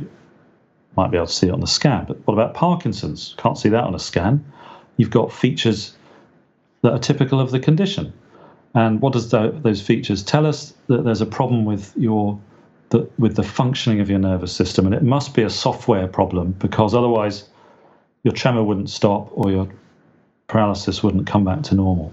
Might 0.97 1.11
be 1.11 1.17
able 1.17 1.27
to 1.27 1.33
see 1.33 1.49
it 1.49 1.53
on 1.53 1.61
the 1.61 1.67
scan. 1.67 2.07
But 2.07 2.19
what 2.27 2.35
about 2.35 2.55
Parkinson's? 2.55 3.35
Can't 3.39 3.59
see 3.59 3.69
that 3.69 3.85
on 3.85 3.95
a 3.95 3.99
scan. 3.99 4.45
You've 4.97 5.11
got 5.11 5.33
features 5.33 5.95
that 6.83 6.93
are 6.93 6.99
typical 6.99 7.41
of 7.41 7.51
the 7.51 7.61
condition. 7.61 8.13
And 8.75 9.01
what 9.01 9.13
does 9.13 9.31
the, 9.31 9.51
those 9.63 9.81
features 9.81 10.23
tell 10.23 10.47
us? 10.47 10.75
That 10.89 11.05
there's 11.05 11.21
a 11.21 11.27
problem 11.27 11.65
with 11.65 11.93
your 11.97 12.39
the, 12.91 13.09
with 13.19 13.35
the 13.35 13.43
functioning 13.43 14.01
of 14.01 14.09
your 14.09 14.19
nervous 14.19 14.53
system, 14.55 14.87
and 14.87 14.95
it 14.95 15.03
must 15.03 15.35
be 15.35 15.43
a 15.43 15.51
software 15.51 16.07
problem 16.07 16.53
because 16.53 16.95
otherwise 16.95 17.49
your 18.23 18.33
tremor 18.33 18.63
wouldn't 18.63 18.91
stop 18.91 19.29
or 19.33 19.51
your 19.51 19.69
paralysis 20.47 21.03
wouldn't 21.03 21.27
come 21.27 21.45
back 21.45 21.63
to 21.65 21.75
normal. 21.75 22.13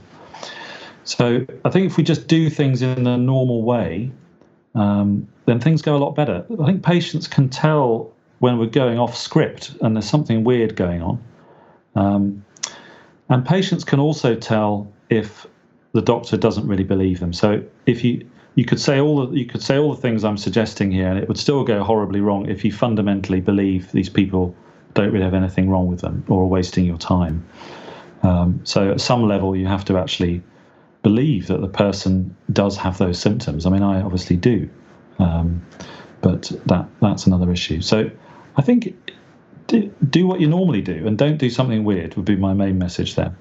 So 1.04 1.46
I 1.66 1.70
think 1.70 1.88
if 1.88 1.98
we 1.98 2.04
just 2.04 2.28
do 2.28 2.50
things 2.50 2.82
in 2.82 3.06
a 3.06 3.18
normal 3.18 3.64
way, 3.64 4.12
um, 4.74 5.28
then 5.46 5.60
things 5.60 5.82
go 5.82 5.96
a 5.96 6.00
lot 6.00 6.16
better. 6.16 6.46
I 6.62 6.66
think 6.66 6.84
patients 6.84 7.28
can 7.28 7.50
tell 7.50 8.13
when 8.44 8.58
we're 8.58 8.66
going 8.66 9.00
off 9.00 9.16
script 9.16 9.74
and 9.80 9.96
there's 9.96 10.10
something 10.10 10.44
weird 10.44 10.76
going 10.76 11.02
on. 11.02 11.24
Um, 11.96 12.44
and 13.30 13.46
patients 13.46 13.86
can 13.86 14.02
also 14.02 14.36
tell 14.36 14.92
if 15.10 15.48
the 15.94 16.02
doctor 16.02 16.36
doesn't 16.36 16.68
really 16.68 16.84
believe 16.84 17.22
them. 17.22 17.32
So 17.32 17.64
if 17.86 18.04
you 18.04 18.30
you 18.56 18.66
could 18.66 18.82
say 18.82 19.00
all 19.00 19.26
the, 19.26 19.34
you 19.40 19.46
could 19.46 19.64
say 19.64 19.78
all 19.78 19.96
the 19.96 20.02
things 20.02 20.26
I'm 20.26 20.36
suggesting 20.36 20.92
here, 20.92 21.08
and 21.08 21.18
it 21.18 21.30
would 21.30 21.38
still 21.38 21.64
go 21.64 21.86
horribly 21.86 22.20
wrong 22.20 22.46
if 22.50 22.66
you 22.66 22.74
fundamentally 22.74 23.40
believe 23.40 23.90
these 23.94 24.10
people 24.10 24.54
don't 24.94 25.14
really 25.14 25.24
have 25.24 25.34
anything 25.34 25.70
wrong 25.70 25.88
with 25.88 26.02
them 26.02 26.26
or 26.28 26.44
are 26.44 26.46
wasting 26.46 26.84
your 26.84 26.98
time. 26.98 27.46
Um, 28.24 28.60
so 28.66 28.92
at 28.92 29.00
some 29.00 29.26
level, 29.26 29.56
you 29.56 29.68
have 29.68 29.86
to 29.86 29.98
actually 29.98 30.44
believe 31.02 31.48
that 31.48 31.62
the 31.62 31.70
person 31.70 32.36
does 32.52 32.76
have 32.76 32.98
those 32.98 33.18
symptoms. 33.18 33.66
I 33.66 33.70
mean, 33.70 33.84
I 33.84 34.02
obviously 34.02 34.36
do, 34.36 34.70
um, 35.18 35.66
but 36.20 36.52
that 36.66 36.90
that's 37.00 37.26
another 37.26 37.50
issue. 37.50 37.80
So 37.80 38.12
I 38.56 38.62
think 38.62 38.94
do, 39.68 39.94
do 40.10 40.28
what 40.28 40.40
you 40.40 40.48
normally 40.48 40.82
do 40.82 41.08
and 41.08 41.18
don't 41.18 41.38
do 41.38 41.50
something 41.50 41.84
weird 41.84 42.16
would 42.16 42.26
be 42.26 42.36
my 42.36 42.54
main 42.54 42.78
message 42.78 43.16
there, 43.16 43.36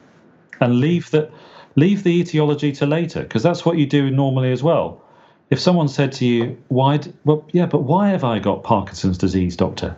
and 0.60 0.80
leave 0.80 1.10
that 1.10 1.30
leave 1.76 2.02
the 2.02 2.20
etiology 2.20 2.72
to 2.72 2.86
later 2.86 3.22
because 3.22 3.42
that's 3.42 3.64
what 3.64 3.78
you 3.78 3.86
do 3.86 4.10
normally 4.10 4.52
as 4.52 4.62
well. 4.62 5.02
If 5.50 5.60
someone 5.60 5.88
said 5.88 6.12
to 6.12 6.26
you, 6.26 6.56
"Why?" 6.68 7.00
Well, 7.24 7.44
yeah, 7.52 7.66
but 7.66 7.82
why 7.82 8.08
have 8.08 8.24
I 8.24 8.38
got 8.38 8.62
Parkinson's 8.62 9.18
disease, 9.18 9.56
doctor? 9.56 9.96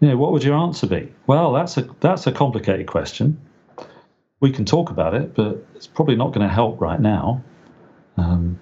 You 0.00 0.08
know, 0.08 0.16
what 0.16 0.32
would 0.32 0.42
your 0.42 0.56
answer 0.56 0.86
be? 0.86 1.12
Well, 1.26 1.52
that's 1.52 1.76
a 1.76 1.88
that's 2.00 2.26
a 2.26 2.32
complicated 2.32 2.86
question. 2.86 3.38
We 4.40 4.50
can 4.50 4.64
talk 4.64 4.90
about 4.90 5.14
it, 5.14 5.34
but 5.34 5.64
it's 5.74 5.86
probably 5.86 6.16
not 6.16 6.32
going 6.32 6.46
to 6.46 6.52
help 6.52 6.80
right 6.80 7.00
now. 7.00 7.44
Um, 8.16 8.58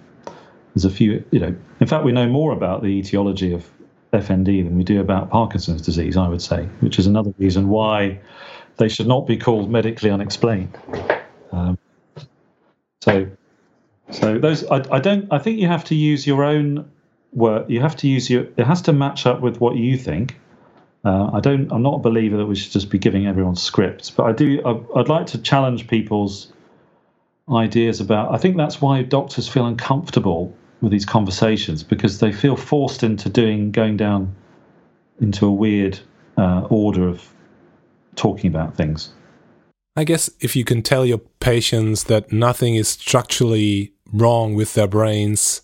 there's 0.74 0.84
a 0.84 0.90
few, 0.90 1.24
you 1.30 1.40
know. 1.40 1.54
In 1.80 1.86
fact, 1.86 2.04
we 2.04 2.12
know 2.12 2.28
more 2.28 2.52
about 2.52 2.82
the 2.82 2.88
etiology 2.88 3.52
of 3.52 3.66
FND 4.12 4.64
than 4.64 4.76
we 4.76 4.84
do 4.84 5.00
about 5.00 5.30
Parkinson's 5.30 5.82
disease. 5.82 6.16
I 6.16 6.28
would 6.28 6.42
say, 6.42 6.64
which 6.80 6.98
is 6.98 7.06
another 7.06 7.32
reason 7.38 7.68
why 7.68 8.20
they 8.76 8.88
should 8.88 9.06
not 9.06 9.26
be 9.26 9.36
called 9.36 9.70
medically 9.70 10.10
unexplained. 10.10 10.76
Um, 11.52 11.78
so, 13.02 13.28
so 14.10 14.38
those 14.38 14.64
I, 14.66 14.82
I 14.90 14.98
don't. 14.98 15.32
I 15.32 15.38
think 15.38 15.60
you 15.60 15.68
have 15.68 15.84
to 15.84 15.94
use 15.94 16.26
your 16.26 16.44
own 16.44 16.90
work. 17.32 17.70
You 17.70 17.80
have 17.80 17.96
to 17.96 18.08
use 18.08 18.28
your. 18.28 18.42
It 18.56 18.64
has 18.64 18.82
to 18.82 18.92
match 18.92 19.26
up 19.26 19.40
with 19.40 19.60
what 19.60 19.76
you 19.76 19.96
think. 19.96 20.38
Uh, 21.04 21.30
I 21.32 21.40
don't. 21.40 21.70
I'm 21.72 21.82
not 21.82 21.94
a 21.94 21.98
believer 21.98 22.36
that 22.38 22.46
we 22.46 22.56
should 22.56 22.72
just 22.72 22.90
be 22.90 22.98
giving 22.98 23.26
everyone 23.26 23.56
scripts, 23.56 24.10
but 24.10 24.24
I 24.24 24.32
do. 24.32 24.60
I, 24.64 24.98
I'd 24.98 25.08
like 25.08 25.26
to 25.26 25.38
challenge 25.38 25.86
people's 25.86 26.52
ideas 27.50 28.00
about. 28.00 28.34
I 28.34 28.38
think 28.38 28.56
that's 28.56 28.80
why 28.80 29.02
doctors 29.02 29.48
feel 29.48 29.66
uncomfortable 29.66 30.54
with 30.80 30.92
these 30.92 31.06
conversations 31.06 31.82
because 31.82 32.20
they 32.20 32.32
feel 32.32 32.56
forced 32.56 33.02
into 33.02 33.28
doing 33.28 33.70
going 33.70 33.96
down 33.96 34.34
into 35.20 35.46
a 35.46 35.52
weird 35.52 35.98
uh, 36.36 36.66
order 36.70 37.06
of 37.06 37.32
talking 38.16 38.48
about 38.48 38.76
things. 38.76 39.10
I 39.96 40.04
guess 40.04 40.30
if 40.40 40.56
you 40.56 40.64
can 40.64 40.82
tell 40.82 41.04
your 41.04 41.20
patients 41.40 42.04
that 42.04 42.32
nothing 42.32 42.76
is 42.76 42.88
structurally 42.88 43.92
wrong 44.12 44.54
with 44.54 44.74
their 44.74 44.86
brains, 44.86 45.62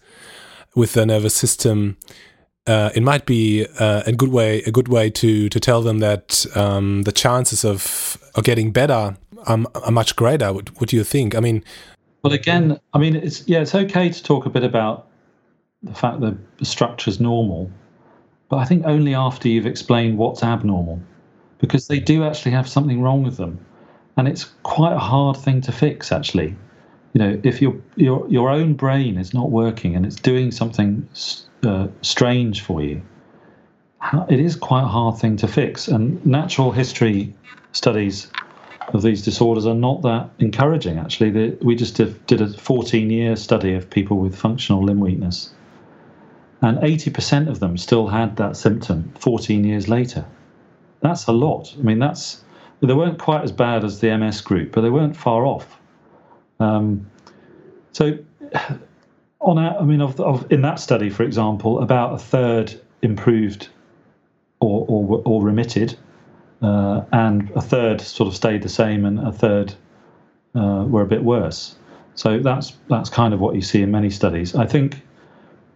with 0.74 0.92
their 0.92 1.06
nervous 1.06 1.34
system, 1.34 1.96
uh, 2.66 2.90
it 2.94 3.02
might 3.02 3.26
be 3.26 3.66
uh, 3.78 4.02
a 4.06 4.12
good 4.12 4.30
way 4.30 4.62
a 4.62 4.72
good 4.72 4.88
way 4.88 5.08
to 5.08 5.48
to 5.48 5.60
tell 5.60 5.82
them 5.82 6.00
that 6.00 6.44
um, 6.56 7.02
the 7.02 7.12
chances 7.12 7.64
of, 7.64 8.18
of 8.34 8.44
getting 8.44 8.72
better 8.72 9.16
are, 9.46 9.58
are 9.74 9.92
much 9.92 10.16
greater. 10.16 10.52
What, 10.52 10.80
what, 10.80 10.90
do 10.90 10.96
you 10.96 11.04
think? 11.04 11.34
I 11.34 11.40
mean, 11.40 11.62
well, 12.26 12.34
again, 12.34 12.80
I 12.92 12.98
mean, 12.98 13.16
it's 13.16 13.46
yeah, 13.48 13.60
it's 13.60 13.74
okay 13.74 14.08
to 14.08 14.22
talk 14.22 14.46
a 14.46 14.50
bit 14.50 14.64
about 14.64 15.08
the 15.82 15.94
fact 15.94 16.20
that 16.20 16.36
the 16.58 16.64
structure 16.64 17.08
is 17.10 17.20
normal, 17.20 17.70
but 18.48 18.56
I 18.56 18.64
think 18.64 18.84
only 18.84 19.14
after 19.14 19.48
you've 19.48 19.66
explained 19.66 20.18
what's 20.18 20.42
abnormal, 20.42 21.00
because 21.58 21.88
they 21.88 22.00
do 22.00 22.24
actually 22.24 22.52
have 22.52 22.68
something 22.68 23.00
wrong 23.00 23.22
with 23.22 23.36
them. 23.36 23.64
And 24.16 24.26
it's 24.26 24.44
quite 24.62 24.94
a 24.94 24.98
hard 24.98 25.36
thing 25.36 25.60
to 25.62 25.72
fix 25.72 26.10
actually. 26.10 26.56
You 27.12 27.18
know 27.18 27.40
if 27.44 27.62
your 27.62 27.76
your 27.96 28.28
your 28.28 28.50
own 28.50 28.74
brain 28.74 29.18
is 29.18 29.32
not 29.32 29.50
working 29.50 29.94
and 29.96 30.04
it's 30.04 30.16
doing 30.16 30.50
something 30.50 31.08
uh, 31.62 31.88
strange 32.02 32.60
for 32.60 32.82
you 32.82 33.02
it 34.28 34.40
is 34.40 34.56
quite 34.56 34.82
a 34.82 34.88
hard 34.88 35.18
thing 35.18 35.36
to 35.38 35.48
fix. 35.48 35.88
And 35.88 36.24
natural 36.24 36.70
history 36.70 37.34
studies 37.72 38.30
of 38.94 39.02
these 39.02 39.22
disorders 39.22 39.66
are 39.66 39.74
not 39.74 40.02
that 40.02 40.30
encouraging 40.38 40.98
actually. 40.98 41.56
We 41.62 41.74
just 41.74 41.96
did 41.96 42.40
a 42.40 42.48
14 42.48 43.10
year 43.10 43.36
study 43.36 43.74
of 43.74 43.90
people 43.90 44.18
with 44.18 44.36
functional 44.36 44.82
limb 44.82 45.00
weakness 45.00 45.52
and 46.62 46.78
80% 46.78 47.48
of 47.48 47.60
them 47.60 47.76
still 47.76 48.06
had 48.06 48.36
that 48.36 48.56
symptom 48.56 49.12
14 49.18 49.64
years 49.64 49.88
later. 49.88 50.24
That's 51.00 51.26
a 51.26 51.32
lot. 51.32 51.74
I 51.78 51.82
mean 51.82 51.98
that's 51.98 52.42
they 52.80 52.94
weren't 52.94 53.18
quite 53.18 53.42
as 53.42 53.52
bad 53.52 53.84
as 53.84 54.00
the 54.00 54.16
MS 54.16 54.40
group, 54.40 54.72
but 54.72 54.82
they 54.82 54.90
weren't 54.90 55.16
far 55.16 55.46
off. 55.46 55.78
Um, 56.60 57.10
so, 57.92 58.18
on 59.40 59.58
our, 59.58 59.78
I 59.78 59.84
mean, 59.84 60.00
of, 60.00 60.20
of, 60.20 60.50
in 60.52 60.62
that 60.62 60.78
study, 60.78 61.08
for 61.08 61.22
example, 61.22 61.82
about 61.82 62.14
a 62.14 62.18
third 62.18 62.78
improved 63.02 63.68
or 64.60 64.84
or, 64.88 65.22
or 65.24 65.42
remitted, 65.42 65.96
uh, 66.62 67.02
and 67.12 67.50
a 67.54 67.60
third 67.60 68.00
sort 68.00 68.28
of 68.28 68.36
stayed 68.36 68.62
the 68.62 68.68
same, 68.68 69.04
and 69.04 69.18
a 69.20 69.32
third 69.32 69.74
uh, 70.54 70.84
were 70.88 71.02
a 71.02 71.06
bit 71.06 71.22
worse. 71.22 71.76
So 72.14 72.38
that's 72.38 72.76
that's 72.88 73.10
kind 73.10 73.34
of 73.34 73.40
what 73.40 73.54
you 73.54 73.62
see 73.62 73.82
in 73.82 73.90
many 73.90 74.10
studies. 74.10 74.54
I 74.54 74.66
think 74.66 75.00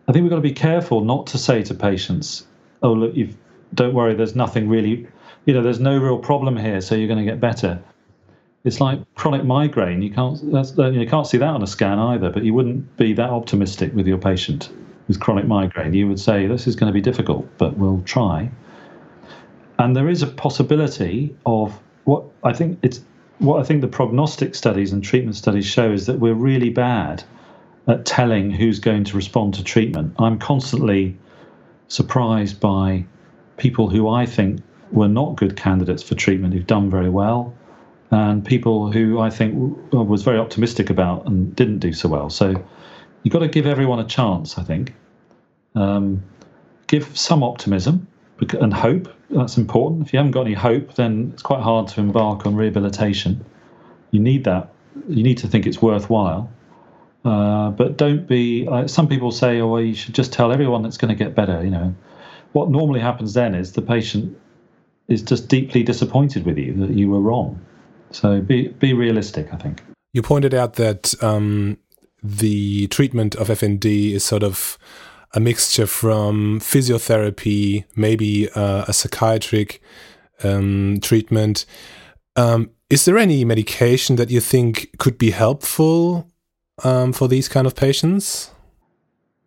I 0.09 0.13
think 0.13 0.23
we've 0.23 0.31
got 0.31 0.37
to 0.37 0.43
be 0.43 0.53
careful 0.53 1.03
not 1.03 1.27
to 1.29 1.39
say 1.39 1.63
to 1.65 1.75
patients, 1.75 2.47
"Oh, 2.83 2.93
look, 2.93 3.15
you 3.15 3.35
don't 3.75 3.95
worry, 3.95 4.15
there's 4.15 4.35
nothing 4.35 4.69
really 4.69 5.07
you 5.47 5.55
know, 5.55 5.63
there's 5.63 5.81
no 5.81 5.99
real 5.99 6.19
problem 6.19 6.57
here, 6.57 6.81
so 6.81 6.95
you're 6.95 7.09
going 7.09 7.25
to 7.25 7.25
get 7.25 7.41
better. 7.41 7.83
It's 8.63 8.81
like 8.81 9.01
chronic 9.15 9.45
migraine. 9.45 10.03
You 10.03 10.11
can't 10.11 10.43
you 10.43 11.07
can't 11.07 11.27
see 11.27 11.39
that 11.39 11.49
on 11.49 11.63
a 11.63 11.67
scan 11.67 11.99
either, 11.99 12.29
but 12.31 12.45
you 12.45 12.53
wouldn't 12.53 12.97
be 12.99 13.15
that 13.15 13.31
optimistic 13.31 13.95
with 13.95 14.07
your 14.07 14.19
patient 14.19 14.71
with 15.11 15.19
chronic 15.19 15.45
migraine, 15.45 15.93
you 15.93 16.07
would 16.07 16.21
say 16.21 16.47
this 16.47 16.69
is 16.69 16.77
going 16.77 16.87
to 16.87 16.95
be 16.95 17.01
difficult, 17.01 17.45
but 17.59 17.77
we'll 17.77 18.01
try. 18.03 18.49
And 19.81 19.97
there 19.97 20.11
is 20.11 20.23
a 20.23 20.27
possibility 20.27 21.35
of 21.47 21.81
what 22.05 22.25
I 22.45 22.53
think 22.53 22.79
it's 22.83 23.01
what 23.39 23.61
I 23.61 23.65
think 23.65 23.81
the 23.81 23.89
prognostic 23.89 24.55
studies 24.55 24.93
and 24.93 25.03
treatment 25.03 25.37
studies 25.37 25.65
show 25.65 25.91
is 25.91 26.05
that 26.05 26.19
we're 26.19 26.35
really 26.35 26.69
bad 26.69 27.25
at 27.89 28.05
telling 28.05 28.51
who's 28.51 28.79
going 28.79 29.05
to 29.05 29.17
respond 29.17 29.55
to 29.55 29.65
treatment. 29.65 30.15
I'm 30.19 30.39
constantly 30.39 31.17
surprised 31.89 32.61
by 32.61 33.07
people 33.57 33.89
who 33.89 34.07
I 34.07 34.27
think 34.27 34.61
were 34.93 35.09
not 35.09 35.37
good 35.37 35.57
candidates 35.57 36.03
for 36.03 36.15
treatment 36.15 36.53
who've 36.53 36.67
done 36.67 36.91
very 36.91 37.09
well, 37.09 37.55
and 38.11 38.45
people 38.45 38.93
who 38.93 39.19
I 39.19 39.31
think 39.31 39.55
was 39.93 40.23
very 40.23 40.39
optimistic 40.39 40.91
about 40.91 41.25
and 41.25 41.57
didn't 41.57 41.79
do 41.79 41.95
so 41.95 42.07
well. 42.07 42.29
So 42.29 42.63
you've 43.23 43.33
got 43.33 43.39
to 43.39 43.49
give 43.49 43.65
everyone 43.65 43.99
a 43.99 44.07
chance, 44.07 44.59
I 44.59 44.63
think. 44.63 44.93
Um, 45.75 46.23
give 46.87 47.17
some 47.17 47.43
optimism 47.43 48.07
and 48.61 48.75
hope. 48.75 49.09
That's 49.31 49.57
important. 49.57 50.07
If 50.07 50.13
you 50.13 50.19
haven't 50.19 50.33
got 50.33 50.43
any 50.43 50.55
hope, 50.55 50.95
then 50.95 51.31
it's 51.33 51.43
quite 51.43 51.63
hard 51.63 51.89
to 51.89 52.01
embark 52.01 52.47
on 52.47 52.57
rehabilitation. 52.57 53.45
You 54.11 54.21
need 54.21 54.45
that. 54.45 54.73
You 55.09 55.23
need 55.23 55.39
to 55.39 55.47
think 55.47 55.67
it's 55.67 55.81
worthwhile. 55.81 56.51
Uh, 57.25 57.71
but 57.71 57.97
don't 57.97 58.27
be. 58.27 58.67
Uh, 58.67 58.89
some 58.89 59.07
people 59.09 59.31
say, 59.31 59.61
"Oh, 59.61 59.69
well, 59.69 59.83
you 59.83 59.95
should 59.95 60.15
just 60.15 60.33
tell 60.33 60.53
everyone 60.53 60.85
it's 60.85 60.97
going 60.97 61.17
to 61.17 61.25
get 61.25 61.35
better." 61.35 61.63
You 61.63 61.71
know, 61.71 61.95
what 62.53 62.71
normally 62.71 63.01
happens 63.01 63.35
then 63.35 63.55
is 63.55 63.73
the 63.73 63.83
patient 63.83 64.37
is 65.09 65.23
just 65.23 65.49
deeply 65.49 65.83
disappointed 65.83 66.47
with 66.47 66.57
you 66.57 66.73
that 66.87 66.91
you 66.91 67.11
were 67.11 67.21
wrong. 67.21 67.61
So 68.11 68.41
be 68.41 68.69
be 68.69 68.95
realistic. 68.95 69.53
I 69.53 69.57
think 69.57 69.83
you 70.13 70.23
pointed 70.23 70.55
out 70.55 70.75
that 70.75 71.15
um, 71.23 71.77
the 72.23 72.87
treatment 72.89 73.35
of 73.37 73.49
FND 73.49 74.13
is 74.13 74.25
sort 74.25 74.43
of 74.43 74.79
a 75.35 75.41
mixture 75.41 75.87
from 75.87 76.61
physiotherapy, 76.61 77.85
maybe 77.95 78.49
uh, 78.51 78.85
a 78.89 78.93
psychiatric 78.93 79.81
um, 80.43 80.99
treatment. 81.01 81.67
Um, 82.37 82.71
is 82.89 83.05
there 83.05 83.19
any 83.19 83.45
medication 83.45 84.17
that 84.17 84.31
you 84.31 84.41
think 84.41 84.91
could 84.99 85.19
be 85.19 85.31
helpful 85.31 86.29
um, 86.83 87.13
for 87.13 87.29
these 87.29 87.49
kind 87.49 87.67
of 87.67 87.77
patients? 87.77 88.51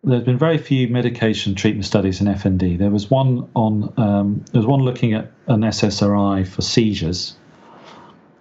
There's 0.02 0.24
been 0.24 0.38
very 0.38 0.58
few 0.58 0.88
medication 0.88 1.54
treatment 1.54 1.86
studies 1.86 2.20
in 2.20 2.26
FND. 2.26 2.78
There 2.78 2.90
was 2.90 3.10
one 3.10 3.48
on 3.54 3.92
um, 3.96 4.44
there 4.52 4.60
was 4.60 4.66
one 4.66 4.80
looking 4.80 5.14
at 5.14 5.30
an 5.46 5.62
SSRI 5.62 6.46
for 6.46 6.60
seizures, 6.60 7.36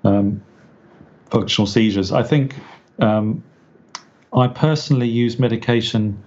um, 0.03 0.43
functional 1.29 1.67
seizures. 1.67 2.11
I 2.11 2.23
think 2.23 2.55
um, 2.99 3.43
I 4.33 4.47
personally 4.47 5.07
use 5.07 5.39
medication 5.39 6.21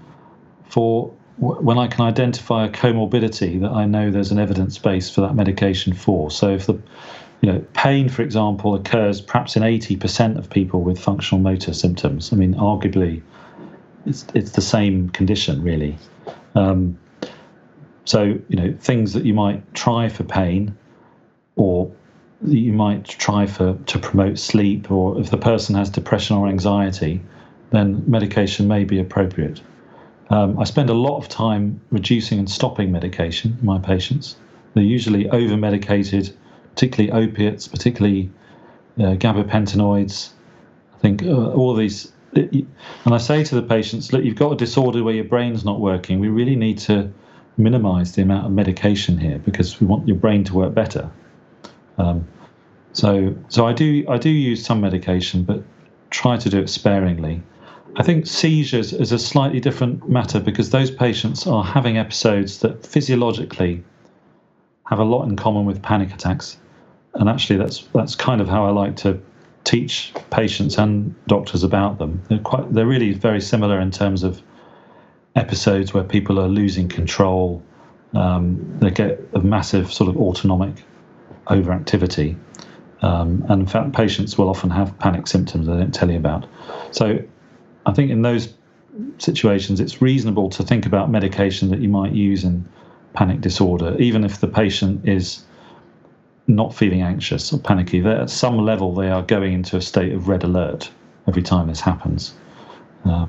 for 0.68 1.12
when 1.38 1.76
I 1.76 1.86
can 1.86 2.02
identify 2.02 2.64
a 2.64 2.70
comorbidity 2.70 3.60
that 3.60 3.70
I 3.70 3.84
know 3.84 4.10
there's 4.10 4.30
an 4.30 4.38
evidence 4.38 4.78
base 4.78 5.10
for 5.10 5.20
that 5.20 5.34
medication 5.34 5.92
for. 5.92 6.30
So 6.30 6.50
if 6.50 6.66
the 6.66 6.80
you 7.42 7.52
know 7.52 7.64
pain, 7.74 8.08
for 8.08 8.22
example, 8.22 8.74
occurs 8.74 9.20
perhaps 9.20 9.56
in 9.56 9.62
80% 9.62 10.38
of 10.38 10.48
people 10.48 10.80
with 10.82 10.98
functional 10.98 11.42
motor 11.42 11.74
symptoms. 11.74 12.32
I 12.32 12.36
mean, 12.36 12.54
arguably, 12.54 13.22
it's 14.06 14.24
it's 14.34 14.52
the 14.52 14.62
same 14.62 15.10
condition 15.10 15.62
really. 15.62 15.98
Um, 16.54 16.98
so 18.04 18.22
you 18.22 18.56
know 18.56 18.74
things 18.80 19.12
that 19.12 19.24
you 19.24 19.34
might 19.34 19.74
try 19.74 20.08
for 20.08 20.24
pain, 20.24 20.76
or 21.56 21.92
you 22.46 22.72
might 22.72 23.04
try 23.04 23.46
for 23.46 23.74
to 23.74 23.98
promote 23.98 24.38
sleep, 24.38 24.90
or 24.90 25.20
if 25.20 25.30
the 25.30 25.38
person 25.38 25.74
has 25.74 25.90
depression 25.90 26.36
or 26.36 26.48
anxiety, 26.48 27.20
then 27.70 28.02
medication 28.06 28.68
may 28.68 28.84
be 28.84 28.98
appropriate. 28.98 29.60
Um, 30.30 30.58
I 30.58 30.64
spend 30.64 30.90
a 30.90 30.94
lot 30.94 31.18
of 31.18 31.28
time 31.28 31.80
reducing 31.90 32.38
and 32.38 32.50
stopping 32.50 32.90
medication 32.90 33.56
in 33.60 33.66
my 33.66 33.78
patients. 33.78 34.36
They're 34.74 34.82
usually 34.82 35.28
over 35.30 35.56
medicated, 35.56 36.36
particularly 36.74 37.12
opiates, 37.12 37.68
particularly 37.68 38.30
uh, 38.98 39.14
gabapentinoids. 39.14 40.30
I 40.94 40.98
think 40.98 41.22
uh, 41.22 41.52
all 41.52 41.74
these. 41.74 42.12
And 42.34 42.66
I 43.06 43.18
say 43.18 43.44
to 43.44 43.54
the 43.54 43.62
patients, 43.62 44.12
look, 44.12 44.24
you've 44.24 44.36
got 44.36 44.52
a 44.52 44.56
disorder 44.56 45.02
where 45.02 45.14
your 45.14 45.24
brain's 45.24 45.64
not 45.64 45.80
working. 45.80 46.20
We 46.20 46.28
really 46.28 46.56
need 46.56 46.78
to 46.80 47.10
minimize 47.56 48.12
the 48.12 48.22
amount 48.22 48.46
of 48.46 48.52
medication 48.52 49.16
here 49.16 49.38
because 49.38 49.80
we 49.80 49.86
want 49.86 50.06
your 50.06 50.18
brain 50.18 50.44
to 50.44 50.54
work 50.54 50.74
better. 50.74 51.10
Um, 51.96 52.26
so, 52.92 53.34
so 53.48 53.66
I 53.66 53.72
do 53.72 54.04
I 54.08 54.18
do 54.18 54.30
use 54.30 54.64
some 54.64 54.80
medication, 54.80 55.44
but 55.44 55.62
try 56.10 56.36
to 56.36 56.50
do 56.50 56.60
it 56.60 56.68
sparingly. 56.68 57.42
I 57.98 58.02
think 58.02 58.26
seizures 58.26 58.92
is 58.92 59.10
a 59.10 59.18
slightly 59.18 59.58
different 59.58 60.06
matter 60.08 60.38
because 60.38 60.68
those 60.70 60.90
patients 60.90 61.46
are 61.46 61.64
having 61.64 61.96
episodes 61.96 62.58
that 62.58 62.84
physiologically 62.84 63.82
have 64.84 64.98
a 64.98 65.04
lot 65.04 65.26
in 65.26 65.36
common 65.36 65.64
with 65.64 65.82
panic 65.82 66.12
attacks. 66.12 66.58
And 67.14 67.28
actually, 67.28 67.56
that's 67.56 67.80
that's 67.94 68.14
kind 68.14 68.42
of 68.42 68.48
how 68.48 68.66
I 68.66 68.70
like 68.70 68.96
to 68.96 69.18
teach 69.64 70.12
patients 70.30 70.76
and 70.76 71.14
doctors 71.26 71.64
about 71.64 71.98
them. 71.98 72.22
They're 72.28 72.38
quite 72.38 72.70
they're 72.72 72.86
really 72.86 73.14
very 73.14 73.40
similar 73.40 73.80
in 73.80 73.90
terms 73.90 74.22
of 74.22 74.42
episodes 75.34 75.94
where 75.94 76.04
people 76.04 76.38
are 76.38 76.48
losing 76.48 76.88
control. 76.88 77.62
Um, 78.12 78.78
they 78.78 78.90
get 78.90 79.20
a 79.32 79.40
massive 79.40 79.90
sort 79.90 80.10
of 80.10 80.18
autonomic 80.18 80.84
overactivity. 81.46 82.36
Um, 83.00 83.44
and 83.48 83.62
in 83.62 83.66
fact, 83.66 83.94
patients 83.94 84.36
will 84.36 84.50
often 84.50 84.70
have 84.70 84.98
panic 84.98 85.26
symptoms 85.26 85.66
they 85.66 85.72
don't 85.72 85.94
tell 85.94 86.10
you 86.10 86.16
about. 86.16 86.46
So 86.90 87.20
I 87.86 87.92
think 87.92 88.10
in 88.10 88.22
those 88.22 88.52
situations, 89.18 89.80
it's 89.80 90.02
reasonable 90.02 90.50
to 90.50 90.62
think 90.62 90.86
about 90.86 91.10
medication 91.10 91.70
that 91.70 91.80
you 91.80 91.88
might 91.88 92.12
use 92.12 92.44
in 92.44 92.68
panic 93.14 93.40
disorder, 93.40 93.96
even 93.98 94.24
if 94.24 94.40
the 94.40 94.48
patient 94.48 95.08
is 95.08 95.44
not 96.48 96.74
feeling 96.74 97.02
anxious 97.02 97.52
or 97.52 97.58
panicky. 97.58 98.00
They're, 98.00 98.20
at 98.20 98.30
some 98.30 98.58
level, 98.58 98.94
they 98.94 99.10
are 99.10 99.22
going 99.22 99.52
into 99.52 99.76
a 99.76 99.82
state 99.82 100.12
of 100.12 100.28
red 100.28 100.42
alert 100.42 100.90
every 101.26 101.42
time 101.42 101.68
this 101.68 101.80
happens. 101.80 102.34
Uh, 103.04 103.26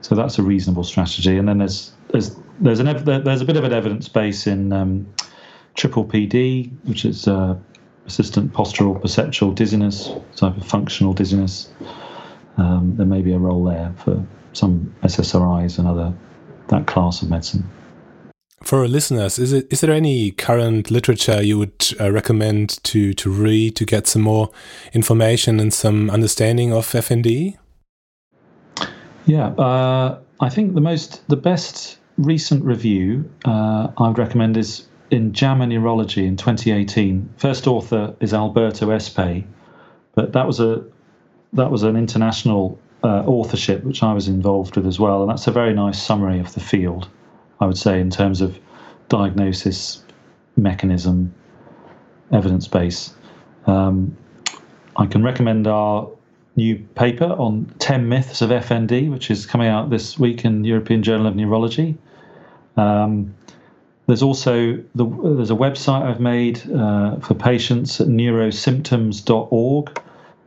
so 0.00 0.14
that's 0.14 0.38
a 0.38 0.42
reasonable 0.42 0.84
strategy. 0.84 1.36
And 1.36 1.46
then 1.46 1.58
there's 1.58 1.92
there's 2.08 2.36
there's 2.58 2.80
an 2.80 3.04
there's 3.04 3.40
a 3.40 3.44
bit 3.44 3.56
of 3.56 3.64
an 3.64 3.72
evidence 3.72 4.08
base 4.08 4.46
in 4.46 4.72
um, 4.72 5.06
triple 5.74 6.04
PD, 6.04 6.70
which 6.84 7.04
is 7.04 7.28
uh, 7.28 7.56
persistent 8.04 8.52
postural 8.52 9.00
perceptual 9.00 9.52
dizziness, 9.52 10.10
type 10.36 10.56
of 10.56 10.66
functional 10.66 11.12
dizziness 11.12 11.68
um, 12.60 12.96
there 12.96 13.06
may 13.06 13.22
be 13.22 13.32
a 13.32 13.38
role 13.38 13.64
there 13.64 13.92
for 13.96 14.24
some 14.52 14.94
SSRIs 15.02 15.78
and 15.78 15.86
other 15.86 16.12
that 16.68 16.86
class 16.86 17.22
of 17.22 17.30
medicine. 17.30 17.68
For 18.62 18.80
our 18.80 18.88
listeners, 18.88 19.38
is 19.38 19.52
it 19.52 19.66
is 19.70 19.80
there 19.80 19.92
any 19.92 20.32
current 20.32 20.90
literature 20.90 21.42
you 21.42 21.58
would 21.58 21.94
uh, 21.98 22.12
recommend 22.12 22.82
to 22.84 23.14
to 23.14 23.30
read 23.30 23.74
to 23.76 23.84
get 23.84 24.06
some 24.06 24.22
more 24.22 24.50
information 24.92 25.58
and 25.60 25.72
some 25.72 26.10
understanding 26.10 26.72
of 26.72 26.86
FND? 26.86 27.56
Yeah, 29.24 29.48
uh, 29.48 30.18
I 30.40 30.50
think 30.50 30.74
the 30.74 30.80
most 30.80 31.26
the 31.28 31.36
best 31.36 31.98
recent 32.18 32.62
review 32.64 33.30
uh, 33.46 33.88
I 33.96 34.08
would 34.08 34.18
recommend 34.18 34.58
is 34.58 34.86
in 35.10 35.32
JAMA 35.32 35.66
Neurology 35.66 36.26
in 36.26 36.36
2018. 36.36 37.30
First 37.38 37.66
author 37.66 38.14
is 38.20 38.34
Alberto 38.34 38.88
Espay, 38.88 39.44
but 40.14 40.34
that 40.34 40.46
was 40.46 40.60
a 40.60 40.84
that 41.52 41.70
was 41.70 41.82
an 41.82 41.96
international 41.96 42.78
uh, 43.02 43.22
authorship 43.26 43.82
which 43.84 44.02
I 44.02 44.12
was 44.12 44.28
involved 44.28 44.76
with 44.76 44.86
as 44.86 45.00
well, 45.00 45.22
and 45.22 45.30
that's 45.30 45.46
a 45.46 45.50
very 45.50 45.74
nice 45.74 46.00
summary 46.00 46.38
of 46.38 46.52
the 46.54 46.60
field, 46.60 47.08
I 47.60 47.66
would 47.66 47.78
say, 47.78 48.00
in 48.00 48.10
terms 48.10 48.40
of 48.40 48.58
diagnosis, 49.08 50.02
mechanism, 50.56 51.34
evidence 52.32 52.68
base. 52.68 53.14
Um, 53.66 54.16
I 54.96 55.06
can 55.06 55.22
recommend 55.22 55.66
our 55.66 56.08
new 56.56 56.78
paper 56.94 57.24
on 57.24 57.72
10 57.78 58.08
myths 58.08 58.42
of 58.42 58.50
FND, 58.50 59.10
which 59.10 59.30
is 59.30 59.46
coming 59.46 59.68
out 59.68 59.90
this 59.90 60.18
week 60.18 60.44
in 60.44 60.64
European 60.64 61.02
Journal 61.02 61.26
of 61.26 61.36
Neurology. 61.36 61.96
Um, 62.76 63.34
there's 64.06 64.22
also 64.22 64.82
the, 64.94 65.04
there's 65.04 65.50
a 65.50 65.54
website 65.54 66.02
I've 66.02 66.20
made 66.20 66.60
uh, 66.70 67.16
for 67.20 67.34
patients 67.34 68.00
at 68.00 68.08
neurosymptoms.org 68.08 70.00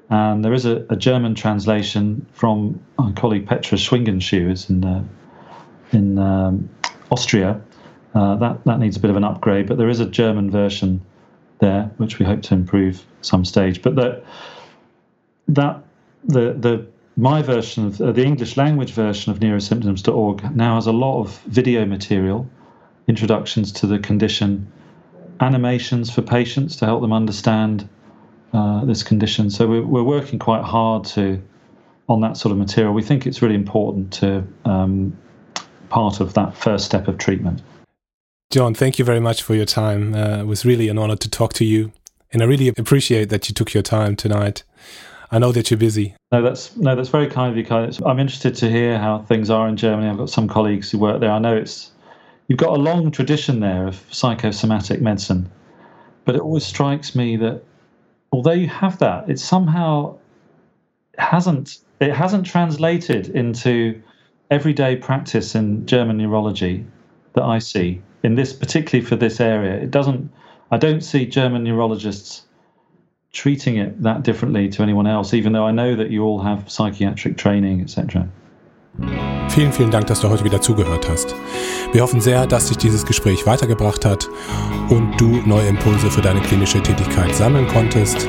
and 0.09 0.43
there 0.43 0.53
is 0.53 0.65
a, 0.65 0.85
a 0.89 0.95
German 0.95 1.35
translation 1.35 2.25
from 2.33 2.83
my 2.97 3.11
colleague 3.13 3.47
Petra 3.47 3.77
Schwingenschuh 3.77 4.69
in, 4.69 4.83
uh, 4.83 5.03
in 5.91 6.19
um, 6.19 6.69
Austria. 7.11 7.61
Uh, 8.13 8.35
that, 8.35 8.63
that 8.65 8.79
needs 8.79 8.97
a 8.97 8.99
bit 8.99 9.09
of 9.09 9.15
an 9.15 9.23
upgrade, 9.23 9.67
but 9.67 9.77
there 9.77 9.89
is 9.89 9.99
a 9.99 10.05
German 10.05 10.51
version 10.51 11.01
there, 11.59 11.89
which 11.97 12.19
we 12.19 12.25
hope 12.25 12.41
to 12.43 12.53
improve 12.53 13.03
some 13.21 13.45
stage. 13.45 13.81
But 13.81 13.95
the, 13.95 14.23
that 15.47 15.83
the 16.25 16.53
the 16.53 16.85
my 17.15 17.41
version 17.41 17.87
of 17.87 18.01
uh, 18.01 18.11
the 18.11 18.23
English 18.23 18.57
language 18.57 18.91
version 18.91 19.31
of 19.31 19.39
neurosymptoms.org 19.39 20.55
now 20.55 20.75
has 20.75 20.87
a 20.87 20.91
lot 20.91 21.21
of 21.21 21.39
video 21.41 21.85
material, 21.85 22.49
introductions 23.07 23.71
to 23.71 23.87
the 23.87 23.99
condition, 23.99 24.71
animations 25.39 26.09
for 26.09 26.21
patients 26.21 26.75
to 26.77 26.85
help 26.85 27.01
them 27.01 27.13
understand 27.13 27.87
uh, 28.53 28.85
this 28.85 29.03
condition. 29.03 29.49
So 29.49 29.67
we're, 29.67 29.85
we're 29.85 30.03
working 30.03 30.39
quite 30.39 30.63
hard 30.63 31.05
to 31.05 31.41
on 32.09 32.21
that 32.21 32.37
sort 32.37 32.51
of 32.51 32.57
material. 32.57 32.93
We 32.93 33.01
think 33.01 33.25
it's 33.25 33.41
really 33.41 33.55
important 33.55 34.13
to 34.13 34.43
um, 34.65 35.17
part 35.89 36.19
of 36.19 36.33
that 36.33 36.55
first 36.55 36.85
step 36.85 37.07
of 37.07 37.17
treatment. 37.17 37.61
Jon, 38.51 38.73
thank 38.73 38.99
you 38.99 39.05
very 39.05 39.19
much 39.19 39.41
for 39.41 39.55
your 39.55 39.65
time. 39.65 40.13
Uh, 40.13 40.41
it 40.41 40.47
was 40.47 40.65
really 40.65 40.89
an 40.89 40.97
honor 40.97 41.15
to 41.15 41.29
talk 41.29 41.53
to 41.53 41.65
you, 41.65 41.91
and 42.31 42.43
I 42.43 42.45
really 42.45 42.67
appreciate 42.67 43.29
that 43.29 43.49
you 43.49 43.55
took 43.55 43.73
your 43.73 43.83
time 43.83 44.15
tonight. 44.15 44.63
I 45.31 45.39
know 45.39 45.51
that 45.51 45.71
you're 45.71 45.79
busy. 45.79 46.15
No, 46.31 46.43
that's 46.43 46.75
no, 46.77 46.95
that's 46.95 47.09
very 47.09 47.27
kind 47.27 47.51
of 47.51 47.57
you, 47.57 47.65
Kai. 47.65 47.89
I'm 48.05 48.19
interested 48.19 48.53
to 48.57 48.69
hear 48.69 48.99
how 48.99 49.19
things 49.19 49.49
are 49.49 49.67
in 49.67 49.77
Germany. 49.77 50.07
I've 50.07 50.17
got 50.17 50.29
some 50.29 50.47
colleagues 50.47 50.91
who 50.91 50.99
work 50.99 51.19
there. 51.21 51.31
I 51.31 51.39
know 51.39 51.55
it's 51.55 51.91
you've 52.47 52.59
got 52.59 52.77
a 52.77 52.81
long 52.81 53.09
tradition 53.09 53.59
there 53.59 53.87
of 53.87 54.03
psychosomatic 54.11 55.01
medicine, 55.01 55.49
but 56.25 56.35
it 56.35 56.41
always 56.41 56.65
strikes 56.65 57.15
me 57.15 57.35
that 57.37 57.63
although 58.33 58.51
you 58.51 58.67
have 58.67 58.97
that, 58.99 59.29
it 59.29 59.39
somehow 59.39 60.17
hasn't 61.17 61.77
it 61.99 62.11
hasn't 62.11 62.45
translated 62.45 63.29
into 63.29 64.01
everyday 64.49 64.95
practice 64.97 65.55
in 65.55 65.85
German 65.85 66.17
neurology 66.17 66.85
that 67.33 67.43
I 67.43 67.59
see 67.59 68.01
in 68.23 68.35
this 68.35 68.51
particularly 68.51 69.05
for 69.05 69.15
this 69.15 69.39
area. 69.39 69.75
It 69.75 69.91
doesn't. 69.91 70.31
I 70.71 70.77
don't 70.77 71.01
see 71.01 71.25
German 71.27 71.63
neurologists 71.63 72.43
treating 73.31 73.77
it 73.77 74.01
that 74.01 74.23
differently 74.23 74.69
to 74.69 74.83
anyone 74.83 75.07
else, 75.07 75.33
even 75.33 75.53
though 75.53 75.65
I 75.65 75.71
know 75.71 75.95
that 75.95 76.09
you 76.09 76.23
all 76.23 76.41
have 76.41 76.69
psychiatric 76.69 77.37
training, 77.37 77.81
etc. 77.81 78.27
Vielen, 79.49 79.71
vielen 79.71 79.91
Dank, 79.91 80.07
dass 80.07 80.21
du 80.21 80.29
heute 80.29 80.43
wieder 80.43 80.61
zugehört 80.61 81.09
hast. 81.09 81.35
Wir 81.91 82.03
hoffen 82.03 82.21
sehr, 82.21 82.45
dass 82.45 82.67
dich 82.67 82.77
dieses 82.77 83.05
Gespräch 83.05 83.45
weitergebracht 83.45 84.05
hat 84.05 84.29
und 84.89 85.19
du 85.19 85.41
neue 85.45 85.67
Impulse 85.67 86.11
für 86.11 86.21
deine 86.21 86.41
klinische 86.41 86.81
Tätigkeit 86.81 87.33
sammeln 87.35 87.67
konntest. 87.67 88.27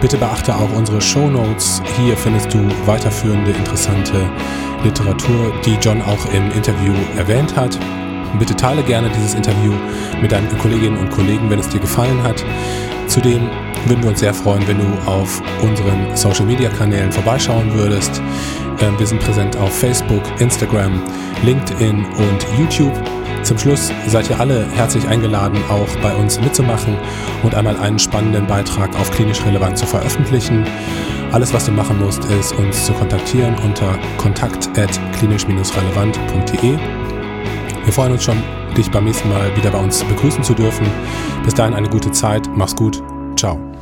Bitte 0.00 0.16
beachte 0.16 0.54
auch 0.54 0.72
unsere 0.76 1.00
Show 1.00 1.28
Notes. 1.28 1.82
Hier 1.96 2.16
findest 2.16 2.54
du 2.54 2.58
weiterführende 2.86 3.50
interessante 3.50 4.30
Literatur, 4.84 5.52
die 5.66 5.76
John 5.80 6.00
auch 6.02 6.32
im 6.32 6.52
Interview 6.52 6.94
erwähnt 7.16 7.56
hat. 7.56 7.78
Bitte 8.38 8.54
teile 8.54 8.82
gerne 8.82 9.10
dieses 9.10 9.34
Interview 9.34 9.72
mit 10.20 10.32
deinen 10.32 10.48
Kolleginnen 10.58 10.98
und 10.98 11.10
Kollegen, 11.10 11.50
wenn 11.50 11.58
es 11.58 11.68
dir 11.68 11.80
gefallen 11.80 12.22
hat. 12.22 12.44
Zudem 13.08 13.48
würden 13.86 14.02
wir 14.02 14.10
uns 14.10 14.18
sehr 14.20 14.34
freuen, 14.34 14.66
wenn 14.66 14.78
du 14.78 14.86
auf 15.06 15.42
unseren 15.62 16.16
Social 16.16 16.46
Media 16.46 16.70
Kanälen 16.70 17.12
vorbeischauen 17.12 17.72
würdest. 17.74 18.20
Ähm, 18.80 18.98
wir 18.98 19.06
sind 19.06 19.20
präsent 19.20 19.56
auf 19.56 19.72
Facebook, 19.76 20.22
Instagram, 20.38 21.02
LinkedIn 21.42 22.04
und 22.04 22.46
YouTube. 22.58 22.92
Zum 23.42 23.58
Schluss 23.58 23.92
seid 24.06 24.30
ihr 24.30 24.40
alle 24.40 24.66
herzlich 24.74 25.06
eingeladen, 25.08 25.58
auch 25.68 25.88
bei 26.02 26.14
uns 26.14 26.40
mitzumachen 26.40 26.96
und 27.42 27.54
einmal 27.54 27.76
einen 27.78 27.98
spannenden 27.98 28.46
Beitrag 28.46 28.98
auf 28.98 29.10
klinisch 29.10 29.44
relevant 29.44 29.76
zu 29.78 29.84
veröffentlichen. 29.86 30.64
Alles, 31.32 31.52
was 31.52 31.66
du 31.66 31.72
machen 31.72 31.98
musst, 31.98 32.24
ist 32.26 32.52
uns 32.52 32.86
zu 32.86 32.92
kontaktieren 32.94 33.54
unter 33.64 33.98
kontakt.klinisch-relevant.de. 34.16 36.78
Wir 37.84 37.92
freuen 37.92 38.12
uns 38.12 38.24
schon, 38.24 38.42
dich 38.76 38.90
beim 38.90 39.04
nächsten 39.04 39.28
Mal 39.28 39.54
wieder 39.56 39.70
bei 39.70 39.78
uns 39.78 40.02
begrüßen 40.04 40.42
zu 40.42 40.54
dürfen. 40.54 40.86
Bis 41.44 41.54
dahin 41.54 41.74
eine 41.74 41.88
gute 41.88 42.10
Zeit, 42.12 42.48
mach's 42.54 42.76
gut, 42.76 43.02
ciao. 43.38 43.77